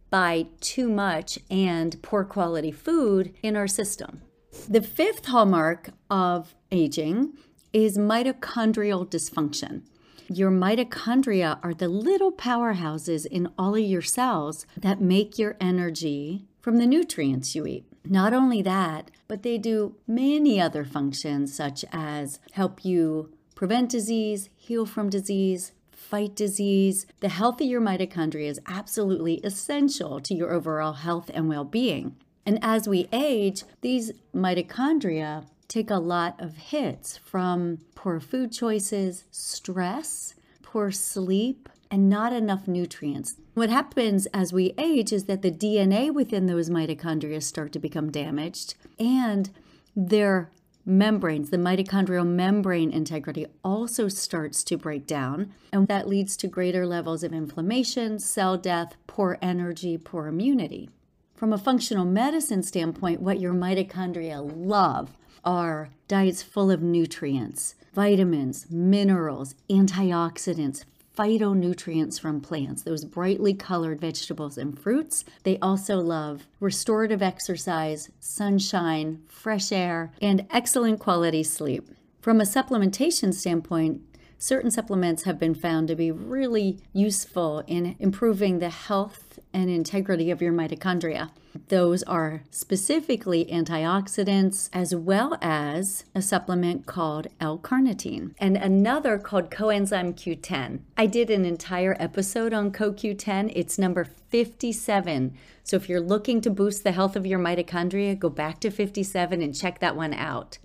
by 0.10 0.46
too 0.62 0.89
much 0.89 1.39
and 1.50 2.01
poor 2.01 2.24
quality 2.24 2.72
food 2.72 3.34
in 3.41 3.55
our 3.55 3.67
system. 3.67 4.22
The 4.70 4.82
fifth 4.82 5.25
hallmark 5.25 5.89
of 6.10 6.53
aging 6.72 7.34
is 7.74 7.98
mitochondrial 7.98 9.08
dysfunction. 9.08 9.82
Your 10.29 10.51
mitochondria 10.51 11.60
are 11.63 11.74
the 11.74 11.88
little 11.88 12.32
powerhouses 12.32 13.25
in 13.25 13.50
all 13.58 13.75
of 13.75 13.82
your 13.82 14.01
cells 14.01 14.65
that 14.77 15.01
make 15.01 15.38
your 15.38 15.58
energy 15.60 16.46
from 16.62 16.77
the 16.77 16.86
nutrients 16.86 17.55
you 17.55 17.65
eat. 17.65 17.86
Not 18.05 18.33
only 18.33 18.62
that, 18.62 19.12
but 19.27 19.43
they 19.43 19.57
do 19.57 19.95
many 20.07 20.60
other 20.60 20.83
functions, 20.83 21.55
such 21.55 21.86
as 21.91 22.39
help 22.51 22.83
you 22.83 23.31
prevent 23.55 23.89
disease, 23.89 24.50
heal 24.55 24.86
from 24.86 25.10
disease, 25.10 25.72
fight 25.91 26.36
disease. 26.36 27.05
The 27.22 27.29
health 27.29 27.62
of 27.62 27.67
your 27.67 27.81
mitochondria 27.81 28.48
is 28.48 28.60
absolutely 28.67 29.36
essential 29.43 30.19
to 30.19 30.36
your 30.36 30.51
overall 30.51 30.93
health 30.93 31.31
and 31.33 31.48
well 31.48 31.63
being. 31.63 32.17
And 32.45 32.60
as 32.62 32.88
we 32.89 33.07
age, 33.13 33.63
these 33.81 34.12
mitochondria 34.36 35.45
take 35.67 35.89
a 35.89 35.95
lot 35.95 36.39
of 36.41 36.57
hits 36.57 37.17
from 37.17 37.79
poor 37.95 38.19
food 38.19 38.51
choices, 38.51 39.24
stress, 39.31 40.36
poor 40.62 40.91
sleep, 40.91 41.69
and 41.93 42.09
not 42.09 42.33
enough 42.33 42.67
nutrients. 42.67 43.35
What 43.53 43.69
happens 43.69 44.25
as 44.33 44.51
we 44.51 44.73
age 44.79 45.13
is 45.13 45.25
that 45.25 45.43
the 45.43 45.51
DNA 45.51 46.12
within 46.12 46.47
those 46.47 46.67
mitochondria 46.67 47.43
start 47.43 47.71
to 47.73 47.79
become 47.79 48.09
damaged 48.09 48.73
and 48.97 49.51
their 49.95 50.50
membranes, 50.88 51.51
the 51.51 51.57
mitochondrial 51.57 52.25
membrane 52.25 52.89
integrity 52.89 53.45
also 53.63 54.07
starts 54.07 54.63
to 54.63 54.75
break 54.75 55.05
down. 55.05 55.53
And 55.71 55.88
that 55.88 56.07
leads 56.07 56.35
to 56.38 56.47
greater 56.47 56.88
levels 56.88 57.23
of 57.23 57.31
inflammation, 57.31 58.17
cell 58.17 58.57
death, 58.57 58.95
poor 59.05 59.38
energy, 59.39 60.00
poor 60.00 60.25
immunity. 60.25 60.89
From 61.35 61.53
a 61.53 61.59
functional 61.59 62.05
medicine 62.05 62.63
standpoint, 62.63 63.21
what 63.21 63.39
your 63.39 63.53
mitochondria 63.53 64.41
love 64.43 65.15
are 65.45 65.89
diets 66.07 66.41
full 66.41 66.71
of 66.71 66.81
nutrients, 66.81 67.75
vitamins, 67.93 68.65
minerals, 68.71 69.53
antioxidants, 69.69 70.85
phytonutrients 71.17 72.20
from 72.20 72.41
plants, 72.41 72.84
those 72.84 73.05
brightly 73.05 73.53
colored 73.53 74.01
vegetables 74.01 74.58
and 74.58 74.79
fruits. 74.79 75.24
They 75.43 75.60
also 75.60 75.98
love 75.98 76.48
restorative 76.60 77.22
exercise, 77.22 78.10
sunshine, 78.20 79.22
fresh 79.27 79.72
air, 79.72 80.12
and 80.22 80.48
excellent 80.50 81.00
quality 81.00 81.43
sleep. 81.43 81.89
From 82.22 82.39
a 82.39 82.46
supplementation 82.46 83.34
standpoint, 83.34 84.01
certain 84.43 84.69
supplements 84.69 85.23
have 85.23 85.39
been 85.39 85.55
found 85.55 85.88
to 85.88 85.95
be 85.95 86.12
really 86.12 86.77
useful 86.91 87.63
in 87.65 87.95
improving 87.97 88.59
the 88.59 88.69
health 88.69 89.39
and 89.53 89.69
integrity 89.69 90.29
of 90.29 90.41
your 90.41 90.51
mitochondria. 90.51 91.29
Those 91.69 92.03
are 92.03 92.43
specifically 92.51 93.45
antioxidants, 93.45 94.69
as 94.73 94.93
well 94.93 95.38
as 95.41 96.03
a 96.13 96.21
supplement 96.21 96.85
called 96.85 97.27
L 97.39 97.57
carnitine 97.57 98.33
and 98.38 98.57
another 98.57 99.17
called 99.17 99.50
coenzyme 99.50 100.13
Q10. 100.13 100.81
I 100.97 101.05
did 101.05 101.29
an 101.29 101.45
entire 101.45 101.95
episode 101.97 102.53
on 102.53 102.73
CoQ10. 102.73 103.53
It's 103.55 103.79
number 103.79 104.03
57. 104.03 105.38
So 105.63 105.77
if 105.77 105.88
you're 105.88 106.01
looking 106.01 106.41
to 106.41 106.50
boost 106.50 106.83
the 106.83 106.91
health 106.91 107.15
of 107.15 107.25
your 107.25 107.39
mitochondria, 107.39 108.19
go 108.19 108.29
back 108.29 108.59
to 108.59 108.71
57 108.71 109.41
and 109.41 109.55
check 109.55 109.79
that 109.79 109.95
one 109.95 110.13
out. 110.13 110.57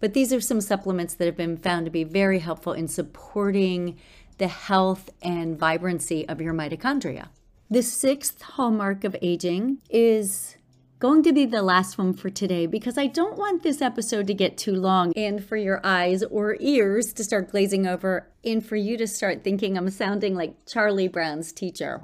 But 0.00 0.14
these 0.14 0.32
are 0.32 0.40
some 0.40 0.60
supplements 0.60 1.14
that 1.14 1.26
have 1.26 1.36
been 1.36 1.56
found 1.56 1.86
to 1.86 1.90
be 1.90 2.04
very 2.04 2.38
helpful 2.38 2.72
in 2.72 2.88
supporting 2.88 3.98
the 4.38 4.48
health 4.48 5.10
and 5.20 5.58
vibrancy 5.58 6.28
of 6.28 6.40
your 6.40 6.54
mitochondria. 6.54 7.28
The 7.70 7.82
sixth 7.82 8.40
hallmark 8.40 9.04
of 9.04 9.16
aging 9.20 9.78
is 9.90 10.56
going 11.00 11.22
to 11.22 11.32
be 11.32 11.44
the 11.44 11.62
last 11.62 11.96
one 11.98 12.12
for 12.12 12.30
today 12.30 12.66
because 12.66 12.98
I 12.98 13.06
don't 13.06 13.36
want 13.36 13.62
this 13.62 13.80
episode 13.80 14.26
to 14.28 14.34
get 14.34 14.56
too 14.56 14.74
long 14.74 15.12
and 15.16 15.44
for 15.44 15.56
your 15.56 15.80
eyes 15.84 16.24
or 16.24 16.56
ears 16.60 17.12
to 17.12 17.24
start 17.24 17.50
glazing 17.50 17.86
over 17.86 18.28
and 18.44 18.64
for 18.64 18.76
you 18.76 18.96
to 18.96 19.06
start 19.06 19.44
thinking 19.44 19.76
I'm 19.76 19.90
sounding 19.90 20.34
like 20.34 20.66
Charlie 20.66 21.08
Brown's 21.08 21.52
teacher. 21.52 22.02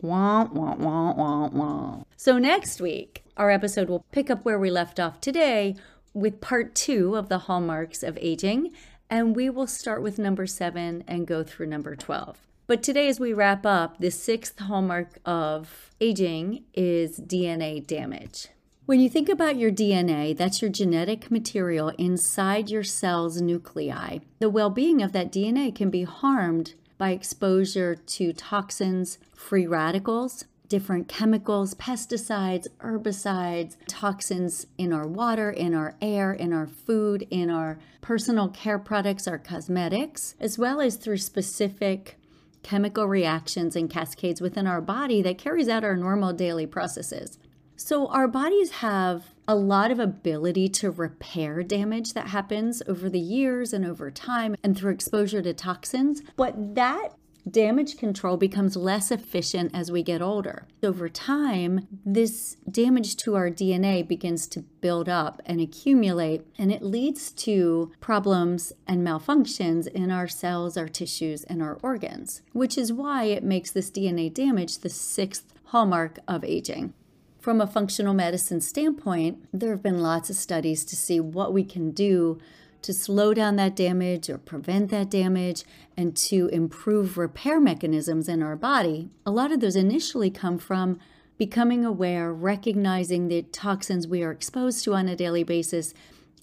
Wah, 0.00 0.44
wah, 0.44 0.74
wah, 0.74 1.14
wah, 1.14 1.48
wah. 1.48 2.02
So, 2.16 2.38
next 2.38 2.80
week, 2.80 3.24
our 3.36 3.50
episode 3.50 3.88
will 3.88 4.04
pick 4.12 4.28
up 4.28 4.44
where 4.44 4.58
we 4.58 4.70
left 4.70 5.00
off 5.00 5.20
today 5.20 5.76
with 6.16 6.40
part 6.40 6.74
two 6.74 7.14
of 7.14 7.28
the 7.28 7.40
hallmarks 7.40 8.02
of 8.02 8.16
aging, 8.22 8.72
and 9.10 9.36
we 9.36 9.50
will 9.50 9.66
start 9.66 10.02
with 10.02 10.18
number 10.18 10.46
seven 10.46 11.04
and 11.06 11.26
go 11.26 11.44
through 11.44 11.66
number 11.66 11.94
12. 11.94 12.38
But 12.66 12.82
today, 12.82 13.08
as 13.08 13.20
we 13.20 13.34
wrap 13.34 13.66
up, 13.66 13.98
the 13.98 14.10
sixth 14.10 14.58
hallmark 14.58 15.18
of 15.26 15.90
aging 16.00 16.64
is 16.72 17.20
DNA 17.20 17.86
damage. 17.86 18.48
When 18.86 18.98
you 18.98 19.10
think 19.10 19.28
about 19.28 19.56
your 19.56 19.70
DNA, 19.70 20.34
that's 20.34 20.62
your 20.62 20.70
genetic 20.70 21.30
material 21.30 21.90
inside 21.98 22.70
your 22.70 22.82
cell's 22.82 23.42
nuclei. 23.42 24.20
The 24.38 24.48
well 24.48 24.70
being 24.70 25.02
of 25.02 25.12
that 25.12 25.30
DNA 25.30 25.74
can 25.74 25.90
be 25.90 26.04
harmed 26.04 26.74
by 26.96 27.10
exposure 27.10 27.94
to 27.94 28.32
toxins, 28.32 29.18
free 29.34 29.66
radicals, 29.66 30.46
different 30.68 31.08
chemicals, 31.08 31.74
pesticides, 31.74 32.66
herbicides, 32.80 33.76
toxins 33.88 34.66
in 34.78 34.92
our 34.92 35.06
water, 35.06 35.50
in 35.50 35.74
our 35.74 35.94
air, 36.00 36.32
in 36.32 36.52
our 36.52 36.66
food, 36.66 37.26
in 37.30 37.50
our 37.50 37.78
personal 38.00 38.48
care 38.48 38.78
products, 38.78 39.26
our 39.26 39.38
cosmetics, 39.38 40.34
as 40.40 40.58
well 40.58 40.80
as 40.80 40.96
through 40.96 41.18
specific 41.18 42.18
chemical 42.62 43.06
reactions 43.06 43.76
and 43.76 43.88
cascades 43.88 44.40
within 44.40 44.66
our 44.66 44.80
body 44.80 45.22
that 45.22 45.38
carries 45.38 45.68
out 45.68 45.84
our 45.84 45.96
normal 45.96 46.32
daily 46.32 46.66
processes. 46.66 47.38
So 47.76 48.06
our 48.08 48.26
bodies 48.26 48.70
have 48.72 49.34
a 49.46 49.54
lot 49.54 49.90
of 49.90 50.00
ability 50.00 50.70
to 50.70 50.90
repair 50.90 51.62
damage 51.62 52.14
that 52.14 52.28
happens 52.28 52.82
over 52.88 53.08
the 53.08 53.20
years 53.20 53.72
and 53.72 53.84
over 53.84 54.10
time 54.10 54.56
and 54.64 54.76
through 54.76 54.92
exposure 54.92 55.42
to 55.42 55.52
toxins, 55.52 56.22
but 56.36 56.74
that 56.74 57.10
damage 57.48 57.96
control 57.96 58.36
becomes 58.36 58.76
less 58.76 59.10
efficient 59.10 59.70
as 59.74 59.90
we 59.90 60.02
get 60.02 60.22
older. 60.22 60.66
Over 60.82 61.08
time, 61.08 61.86
this 62.04 62.56
damage 62.70 63.16
to 63.18 63.36
our 63.36 63.50
DNA 63.50 64.06
begins 64.06 64.46
to 64.48 64.62
build 64.80 65.08
up 65.08 65.40
and 65.46 65.60
accumulate, 65.60 66.46
and 66.58 66.72
it 66.72 66.82
leads 66.82 67.30
to 67.32 67.92
problems 68.00 68.72
and 68.86 69.06
malfunctions 69.06 69.86
in 69.86 70.10
our 70.10 70.28
cells, 70.28 70.76
our 70.76 70.88
tissues, 70.88 71.44
and 71.44 71.62
our 71.62 71.78
organs, 71.82 72.42
which 72.52 72.76
is 72.76 72.92
why 72.92 73.24
it 73.24 73.44
makes 73.44 73.70
this 73.70 73.90
DNA 73.90 74.32
damage 74.32 74.78
the 74.78 74.88
sixth 74.88 75.54
hallmark 75.66 76.18
of 76.26 76.44
aging. 76.44 76.94
From 77.40 77.60
a 77.60 77.66
functional 77.66 78.12
medicine 78.12 78.60
standpoint, 78.60 79.46
there 79.52 79.70
have 79.70 79.82
been 79.82 80.02
lots 80.02 80.30
of 80.30 80.36
studies 80.36 80.84
to 80.86 80.96
see 80.96 81.20
what 81.20 81.52
we 81.52 81.62
can 81.62 81.92
do 81.92 82.40
to 82.82 82.92
slow 82.92 83.34
down 83.34 83.56
that 83.56 83.76
damage 83.76 84.30
or 84.30 84.38
prevent 84.38 84.90
that 84.90 85.10
damage 85.10 85.64
and 85.96 86.16
to 86.16 86.48
improve 86.48 87.18
repair 87.18 87.60
mechanisms 87.60 88.28
in 88.28 88.42
our 88.42 88.56
body, 88.56 89.08
a 89.24 89.30
lot 89.30 89.52
of 89.52 89.60
those 89.60 89.76
initially 89.76 90.30
come 90.30 90.58
from 90.58 90.98
becoming 91.38 91.84
aware, 91.84 92.32
recognizing 92.32 93.28
the 93.28 93.42
toxins 93.42 94.06
we 94.06 94.22
are 94.22 94.30
exposed 94.30 94.82
to 94.84 94.94
on 94.94 95.08
a 95.08 95.16
daily 95.16 95.44
basis, 95.44 95.92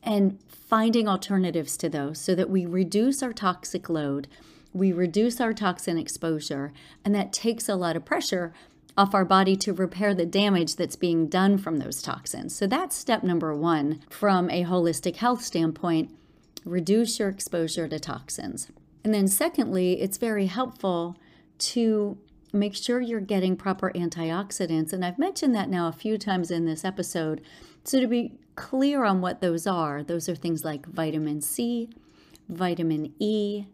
and 0.04 0.38
finding 0.48 1.08
alternatives 1.08 1.78
to 1.78 1.90
those 1.90 2.20
so 2.20 2.36
that 2.36 2.50
we 2.50 2.66
reduce 2.66 3.24
our 3.24 3.34
toxic 3.34 3.90
load, 3.90 4.28
we 4.74 4.92
reduce 4.92 5.40
our 5.40 5.54
toxin 5.54 5.98
exposure, 5.98 6.74
and 7.06 7.16
that 7.16 7.32
takes 7.34 7.70
a 7.70 7.76
lot 7.76 7.96
of 7.96 8.06
pressure 8.06 8.54
off 8.98 9.16
our 9.16 9.26
body 9.26 9.56
to 9.56 9.74
repair 9.74 10.14
the 10.14 10.26
damage 10.26 10.76
that's 10.76 10.96
being 10.96 11.28
done 11.28 11.58
from 11.58 11.78
those 11.78 12.02
toxins. 12.02 12.56
So 12.56 12.68
that's 12.68 12.96
step 12.96 13.24
number 13.24 13.56
one 13.56 14.02
from 14.10 14.50
a 14.50 14.64
holistic 14.64 15.16
health 15.16 15.42
standpoint 15.44 16.12
reduce 16.66 17.20
your 17.20 17.30
exposure 17.30 17.88
to 17.88 18.00
toxins. 18.00 18.72
And 19.04 19.14
then, 19.14 19.28
secondly, 19.28 20.02
it's 20.02 20.18
very 20.18 20.46
helpful 20.46 21.18
to 21.60 22.18
make 22.54 22.76
sure 22.76 23.02
you're 23.02 23.20
getting 23.20 23.56
proper 23.56 23.92
antioxidants. 23.94 24.94
And 24.94 25.04
I've 25.04 25.20
mentioned 25.20 25.56
that 25.56 25.70
now 25.70 25.88
a 25.88 25.92
few 25.92 26.18
times 26.18 26.52
in 26.52 26.66
this 26.66 26.86
episode. 26.86 27.42
So, 27.84 28.00
to 28.00 28.08
be 28.08 28.34
clear 28.56 29.04
on 29.04 29.22
what 29.22 29.42
those 29.42 29.68
are, 29.68 30.04
those 30.04 30.30
are 30.30 30.36
things 30.36 30.64
like 30.64 30.86
vitamin 30.86 31.42
C, 31.42 31.90
vitamin 32.48 33.14
E, 33.20 33.66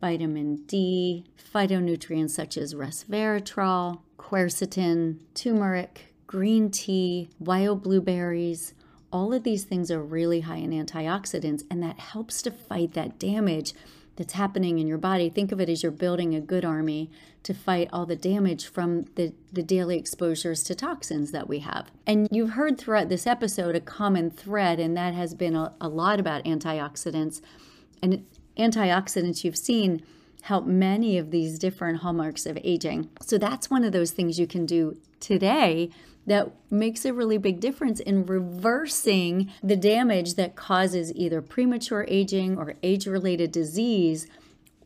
vitamin 0.00 0.56
D, 0.66 1.24
phytonutrients 1.52 2.30
such 2.30 2.56
as 2.56 2.74
resveratrol, 2.74 4.00
quercetin, 4.18 5.18
turmeric, 5.34 6.14
green 6.26 6.70
tea, 6.70 7.28
wild 7.40 7.82
blueberries, 7.82 8.74
all 9.12 9.32
of 9.32 9.42
these 9.42 9.64
things 9.64 9.90
are 9.90 10.02
really 10.02 10.40
high 10.40 10.56
in 10.56 10.70
antioxidants, 10.70 11.64
and 11.70 11.82
that 11.82 11.98
helps 11.98 12.42
to 12.42 12.50
fight 12.50 12.92
that 12.94 13.18
damage 13.18 13.74
that's 14.16 14.34
happening 14.34 14.78
in 14.78 14.86
your 14.86 14.98
body. 14.98 15.28
Think 15.28 15.52
of 15.52 15.60
it 15.60 15.68
as 15.68 15.82
you're 15.82 15.92
building 15.92 16.34
a 16.34 16.40
good 16.40 16.64
army 16.64 17.08
to 17.44 17.54
fight 17.54 17.88
all 17.92 18.04
the 18.04 18.16
damage 18.16 18.66
from 18.66 19.04
the, 19.14 19.32
the 19.52 19.62
daily 19.62 19.96
exposures 19.96 20.64
to 20.64 20.74
toxins 20.74 21.30
that 21.30 21.48
we 21.48 21.60
have. 21.60 21.90
And 22.04 22.28
you've 22.32 22.50
heard 22.50 22.78
throughout 22.78 23.08
this 23.08 23.26
episode 23.26 23.76
a 23.76 23.80
common 23.80 24.30
thread, 24.30 24.80
and 24.80 24.96
that 24.96 25.14
has 25.14 25.34
been 25.34 25.54
a, 25.54 25.72
a 25.80 25.88
lot 25.88 26.18
about 26.18 26.44
antioxidants. 26.44 27.40
And 28.02 28.26
antioxidants 28.58 29.44
you've 29.44 29.56
seen 29.56 30.02
help 30.42 30.66
many 30.66 31.16
of 31.16 31.30
these 31.30 31.58
different 31.58 31.98
hallmarks 31.98 32.44
of 32.44 32.58
aging. 32.64 33.08
So 33.22 33.38
that's 33.38 33.70
one 33.70 33.84
of 33.84 33.92
those 33.92 34.10
things 34.10 34.38
you 34.38 34.46
can 34.46 34.66
do 34.66 34.96
today 35.20 35.90
that 36.28 36.50
makes 36.70 37.04
a 37.04 37.12
really 37.12 37.38
big 37.38 37.60
difference 37.60 38.00
in 38.00 38.26
reversing 38.26 39.50
the 39.62 39.76
damage 39.76 40.34
that 40.34 40.56
causes 40.56 41.12
either 41.14 41.42
premature 41.42 42.04
aging 42.08 42.56
or 42.58 42.74
age 42.82 43.06
related 43.06 43.52
disease 43.52 44.26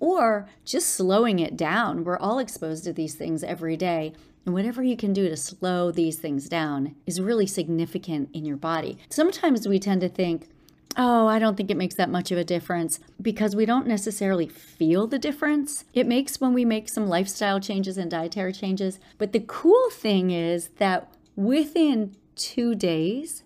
or 0.01 0.49
just 0.65 0.89
slowing 0.89 1.39
it 1.39 1.57
down. 1.57 2.05
We're 2.05 2.19
all 2.19 2.39
exposed 2.39 2.85
to 2.85 2.93
these 2.93 3.15
things 3.15 3.45
every 3.45 3.77
day. 3.77 4.13
And 4.45 4.55
whatever 4.55 4.83
you 4.83 4.97
can 4.97 5.13
do 5.13 5.29
to 5.29 5.37
slow 5.37 5.93
these 5.93 6.19
things 6.19 6.49
down 6.49 6.97
is 7.07 7.21
really 7.21 7.47
significant 7.47 8.29
in 8.33 8.45
your 8.45 8.57
body. 8.57 8.99
Sometimes 9.09 9.69
we 9.69 9.79
tend 9.79 10.01
to 10.01 10.09
think, 10.09 10.49
oh, 10.97 11.27
I 11.27 11.39
don't 11.39 11.57
think 11.57 11.71
it 11.71 11.77
makes 11.77 11.95
that 11.95 12.11
much 12.11 12.33
of 12.33 12.39
a 12.39 12.45
difference 12.45 12.99
because 13.21 13.55
we 13.55 13.65
don't 13.65 13.87
necessarily 13.87 14.49
feel 14.49 15.07
the 15.07 15.19
difference. 15.19 15.85
It 15.95 16.09
makes 16.09 16.41
when 16.41 16.53
we 16.53 16.65
make 16.65 16.89
some 16.89 17.07
lifestyle 17.09 17.61
changes 17.61 17.97
and 17.97 18.11
dietary 18.11 18.53
changes. 18.53 18.99
But 19.19 19.33
the 19.33 19.45
cool 19.47 19.91
thing 19.91 20.33
is 20.33 20.71
that 20.79 21.09
within 21.37 22.17
two 22.37 22.75
days, 22.75 23.43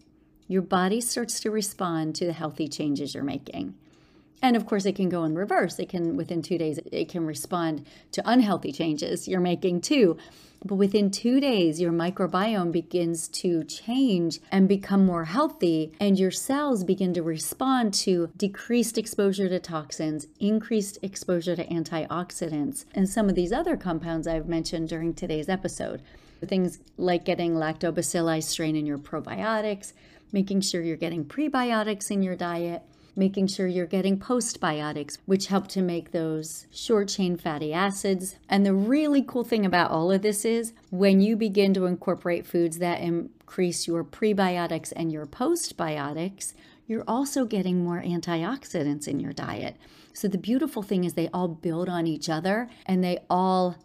your 0.48 0.62
body 0.62 1.00
starts 1.00 1.40
to 1.40 1.50
respond 1.50 2.14
to 2.16 2.26
the 2.26 2.32
healthy 2.32 2.68
changes 2.68 3.14
you're 3.14 3.24
making. 3.24 3.74
And 4.42 4.54
of 4.54 4.66
course, 4.66 4.84
it 4.84 4.94
can 4.94 5.08
go 5.08 5.24
in 5.24 5.34
reverse. 5.34 5.78
It 5.78 5.88
can, 5.88 6.16
within 6.16 6.42
two 6.42 6.58
days, 6.58 6.78
it 6.92 7.08
can 7.08 7.26
respond 7.26 7.86
to 8.12 8.22
unhealthy 8.24 8.70
changes 8.70 9.26
you're 9.26 9.40
making 9.40 9.80
too. 9.80 10.16
But 10.64 10.76
within 10.76 11.10
two 11.10 11.40
days, 11.40 11.80
your 11.80 11.92
microbiome 11.92 12.72
begins 12.72 13.28
to 13.28 13.64
change 13.64 14.40
and 14.50 14.68
become 14.68 15.04
more 15.04 15.24
healthy, 15.24 15.92
and 16.00 16.18
your 16.18 16.30
cells 16.30 16.84
begin 16.84 17.14
to 17.14 17.22
respond 17.22 17.94
to 17.94 18.30
decreased 18.36 18.98
exposure 18.98 19.48
to 19.48 19.58
toxins, 19.58 20.26
increased 20.40 20.98
exposure 21.02 21.56
to 21.56 21.66
antioxidants, 21.66 22.84
and 22.94 23.08
some 23.08 23.28
of 23.28 23.34
these 23.34 23.52
other 23.52 23.76
compounds 23.76 24.26
I've 24.26 24.48
mentioned 24.48 24.88
during 24.88 25.14
today's 25.14 25.48
episode. 25.48 26.02
Things 26.44 26.78
like 26.96 27.24
getting 27.24 27.54
lactobacilli 27.54 28.42
strain 28.42 28.76
in 28.76 28.86
your 28.86 28.98
probiotics, 28.98 29.92
making 30.32 30.60
sure 30.60 30.82
you're 30.82 30.96
getting 30.96 31.24
prebiotics 31.24 32.10
in 32.10 32.22
your 32.22 32.36
diet, 32.36 32.82
making 33.16 33.46
sure 33.46 33.66
you're 33.66 33.86
getting 33.86 34.18
postbiotics, 34.18 35.18
which 35.24 35.46
help 35.46 35.66
to 35.68 35.80
make 35.80 36.12
those 36.12 36.66
short 36.70 37.08
chain 37.08 37.36
fatty 37.36 37.72
acids. 37.72 38.36
And 38.48 38.64
the 38.64 38.74
really 38.74 39.22
cool 39.22 39.44
thing 39.44 39.64
about 39.64 39.90
all 39.90 40.12
of 40.12 40.22
this 40.22 40.44
is 40.44 40.74
when 40.90 41.20
you 41.20 41.36
begin 41.36 41.72
to 41.74 41.86
incorporate 41.86 42.46
foods 42.46 42.78
that 42.78 43.00
increase 43.00 43.86
your 43.86 44.04
prebiotics 44.04 44.92
and 44.94 45.10
your 45.10 45.26
postbiotics, 45.26 46.52
you're 46.86 47.04
also 47.08 47.46
getting 47.46 47.82
more 47.82 48.02
antioxidants 48.02 49.08
in 49.08 49.18
your 49.18 49.32
diet. 49.32 49.76
So 50.12 50.28
the 50.28 50.38
beautiful 50.38 50.82
thing 50.82 51.04
is 51.04 51.14
they 51.14 51.28
all 51.32 51.48
build 51.48 51.88
on 51.88 52.06
each 52.06 52.28
other 52.28 52.70
and 52.84 53.02
they 53.02 53.18
all 53.28 53.76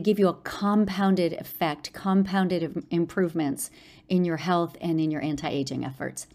give 0.00 0.18
you 0.18 0.28
a 0.28 0.34
compounded 0.34 1.32
effect, 1.34 1.92
compounded 1.92 2.84
improvements 2.90 3.70
in 4.08 4.24
your 4.24 4.38
health 4.38 4.76
and 4.80 5.00
in 5.00 5.10
your 5.10 5.22
anti 5.22 5.48
aging 5.48 5.84
efforts. 5.84 6.26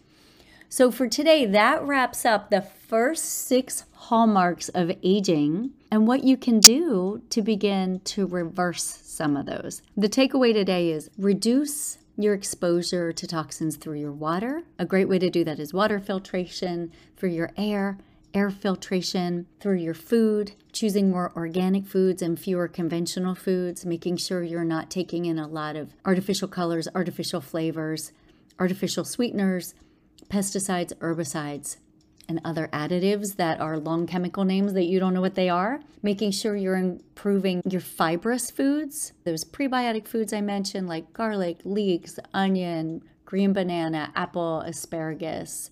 So, 0.70 0.90
for 0.90 1.08
today, 1.08 1.46
that 1.46 1.82
wraps 1.82 2.26
up 2.26 2.50
the 2.50 2.60
first 2.60 3.24
six 3.24 3.84
hallmarks 3.92 4.68
of 4.68 4.92
aging 5.02 5.70
and 5.90 6.06
what 6.06 6.24
you 6.24 6.36
can 6.36 6.60
do 6.60 7.22
to 7.30 7.40
begin 7.40 8.00
to 8.00 8.26
reverse 8.26 8.84
some 8.84 9.36
of 9.36 9.46
those. 9.46 9.80
The 9.96 10.10
takeaway 10.10 10.52
today 10.52 10.90
is 10.90 11.08
reduce 11.16 11.98
your 12.18 12.34
exposure 12.34 13.12
to 13.12 13.26
toxins 13.26 13.76
through 13.76 13.98
your 13.98 14.12
water. 14.12 14.64
A 14.78 14.84
great 14.84 15.08
way 15.08 15.18
to 15.20 15.30
do 15.30 15.44
that 15.44 15.58
is 15.58 15.72
water 15.72 15.98
filtration 15.98 16.92
through 17.16 17.30
your 17.30 17.52
air, 17.56 17.96
air 18.34 18.50
filtration 18.50 19.46
through 19.60 19.76
your 19.76 19.94
food, 19.94 20.52
choosing 20.72 21.10
more 21.10 21.32
organic 21.34 21.86
foods 21.86 22.22
and 22.22 22.38
fewer 22.38 22.68
conventional 22.68 23.34
foods, 23.34 23.86
making 23.86 24.16
sure 24.16 24.42
you're 24.42 24.64
not 24.64 24.90
taking 24.90 25.26
in 25.26 25.38
a 25.38 25.48
lot 25.48 25.76
of 25.76 25.92
artificial 26.04 26.48
colors, 26.48 26.88
artificial 26.94 27.40
flavors, 27.40 28.12
artificial 28.58 29.04
sweeteners, 29.04 29.74
pesticides, 30.28 30.92
herbicides, 30.94 31.76
and 32.28 32.40
other 32.44 32.68
additives 32.72 33.36
that 33.36 33.60
are 33.60 33.78
long 33.78 34.06
chemical 34.06 34.44
names 34.44 34.74
that 34.74 34.84
you 34.84 35.00
don't 35.00 35.14
know 35.14 35.20
what 35.20 35.34
they 35.34 35.48
are. 35.48 35.80
Making 36.02 36.30
sure 36.30 36.54
you're 36.54 36.76
improving 36.76 37.62
your 37.68 37.80
fibrous 37.80 38.50
foods, 38.50 39.12
those 39.24 39.44
prebiotic 39.44 40.06
foods 40.06 40.32
I 40.32 40.42
mentioned, 40.42 40.88
like 40.88 41.12
garlic, 41.12 41.60
leeks, 41.64 42.18
onion, 42.34 43.02
green 43.24 43.52
banana, 43.52 44.12
apple, 44.14 44.60
asparagus. 44.60 45.70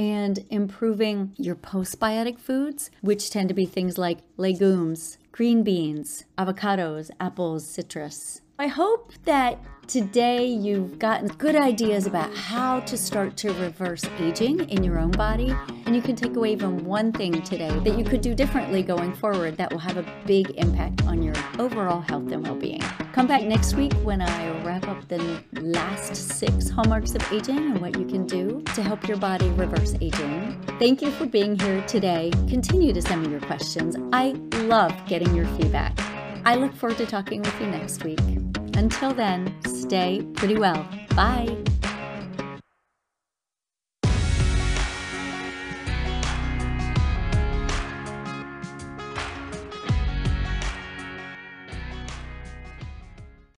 And 0.00 0.46
improving 0.48 1.34
your 1.36 1.56
postbiotic 1.56 2.38
foods, 2.38 2.90
which 3.02 3.28
tend 3.28 3.50
to 3.50 3.54
be 3.54 3.66
things 3.66 3.98
like 3.98 4.20
legumes, 4.38 5.18
green 5.30 5.62
beans, 5.62 6.24
avocados, 6.38 7.10
apples, 7.20 7.66
citrus. 7.66 8.40
I 8.58 8.68
hope 8.68 9.12
that 9.26 9.58
today 9.90 10.46
you've 10.46 11.00
gotten 11.00 11.26
good 11.26 11.56
ideas 11.56 12.06
about 12.06 12.32
how 12.32 12.78
to 12.78 12.96
start 12.96 13.36
to 13.36 13.52
reverse 13.54 14.04
aging 14.20 14.60
in 14.68 14.84
your 14.84 15.00
own 15.00 15.10
body. 15.10 15.52
And 15.84 15.96
you 15.96 16.00
can 16.00 16.14
take 16.14 16.36
away 16.36 16.52
even 16.52 16.84
one 16.84 17.10
thing 17.10 17.42
today 17.42 17.76
that 17.80 17.98
you 17.98 18.04
could 18.04 18.20
do 18.20 18.32
differently 18.32 18.84
going 18.84 19.12
forward 19.12 19.56
that 19.56 19.72
will 19.72 19.80
have 19.80 19.96
a 19.96 20.06
big 20.26 20.50
impact 20.50 21.02
on 21.06 21.24
your 21.24 21.34
overall 21.58 22.00
health 22.00 22.30
and 22.30 22.44
well 22.44 22.54
being. 22.54 22.80
Come 23.12 23.26
back 23.26 23.42
next 23.42 23.74
week 23.74 23.92
when 24.04 24.22
I 24.22 24.62
wrap 24.62 24.86
up 24.86 25.08
the 25.08 25.42
last 25.54 26.14
six 26.14 26.68
hallmarks 26.68 27.16
of 27.16 27.32
aging 27.32 27.58
and 27.58 27.80
what 27.80 27.98
you 27.98 28.06
can 28.06 28.26
do 28.26 28.62
to 28.76 28.84
help 28.84 29.08
your 29.08 29.16
body 29.16 29.48
reverse 29.50 29.96
aging. 30.00 30.62
Thank 30.78 31.02
you 31.02 31.10
for 31.10 31.26
being 31.26 31.58
here 31.58 31.82
today. 31.88 32.30
Continue 32.48 32.92
to 32.92 33.02
send 33.02 33.22
me 33.22 33.30
your 33.30 33.40
questions. 33.40 33.96
I 34.12 34.34
love 34.68 34.94
getting 35.08 35.34
your 35.34 35.46
feedback. 35.56 35.98
I 36.44 36.54
look 36.54 36.76
forward 36.76 36.98
to 36.98 37.06
talking 37.06 37.42
with 37.42 37.60
you 37.60 37.66
next 37.66 38.04
week. 38.04 38.49
Until 38.80 39.12
then, 39.12 39.54
stay 39.66 40.22
pretty 40.36 40.56
well. 40.56 40.88
Bye. 41.14 41.54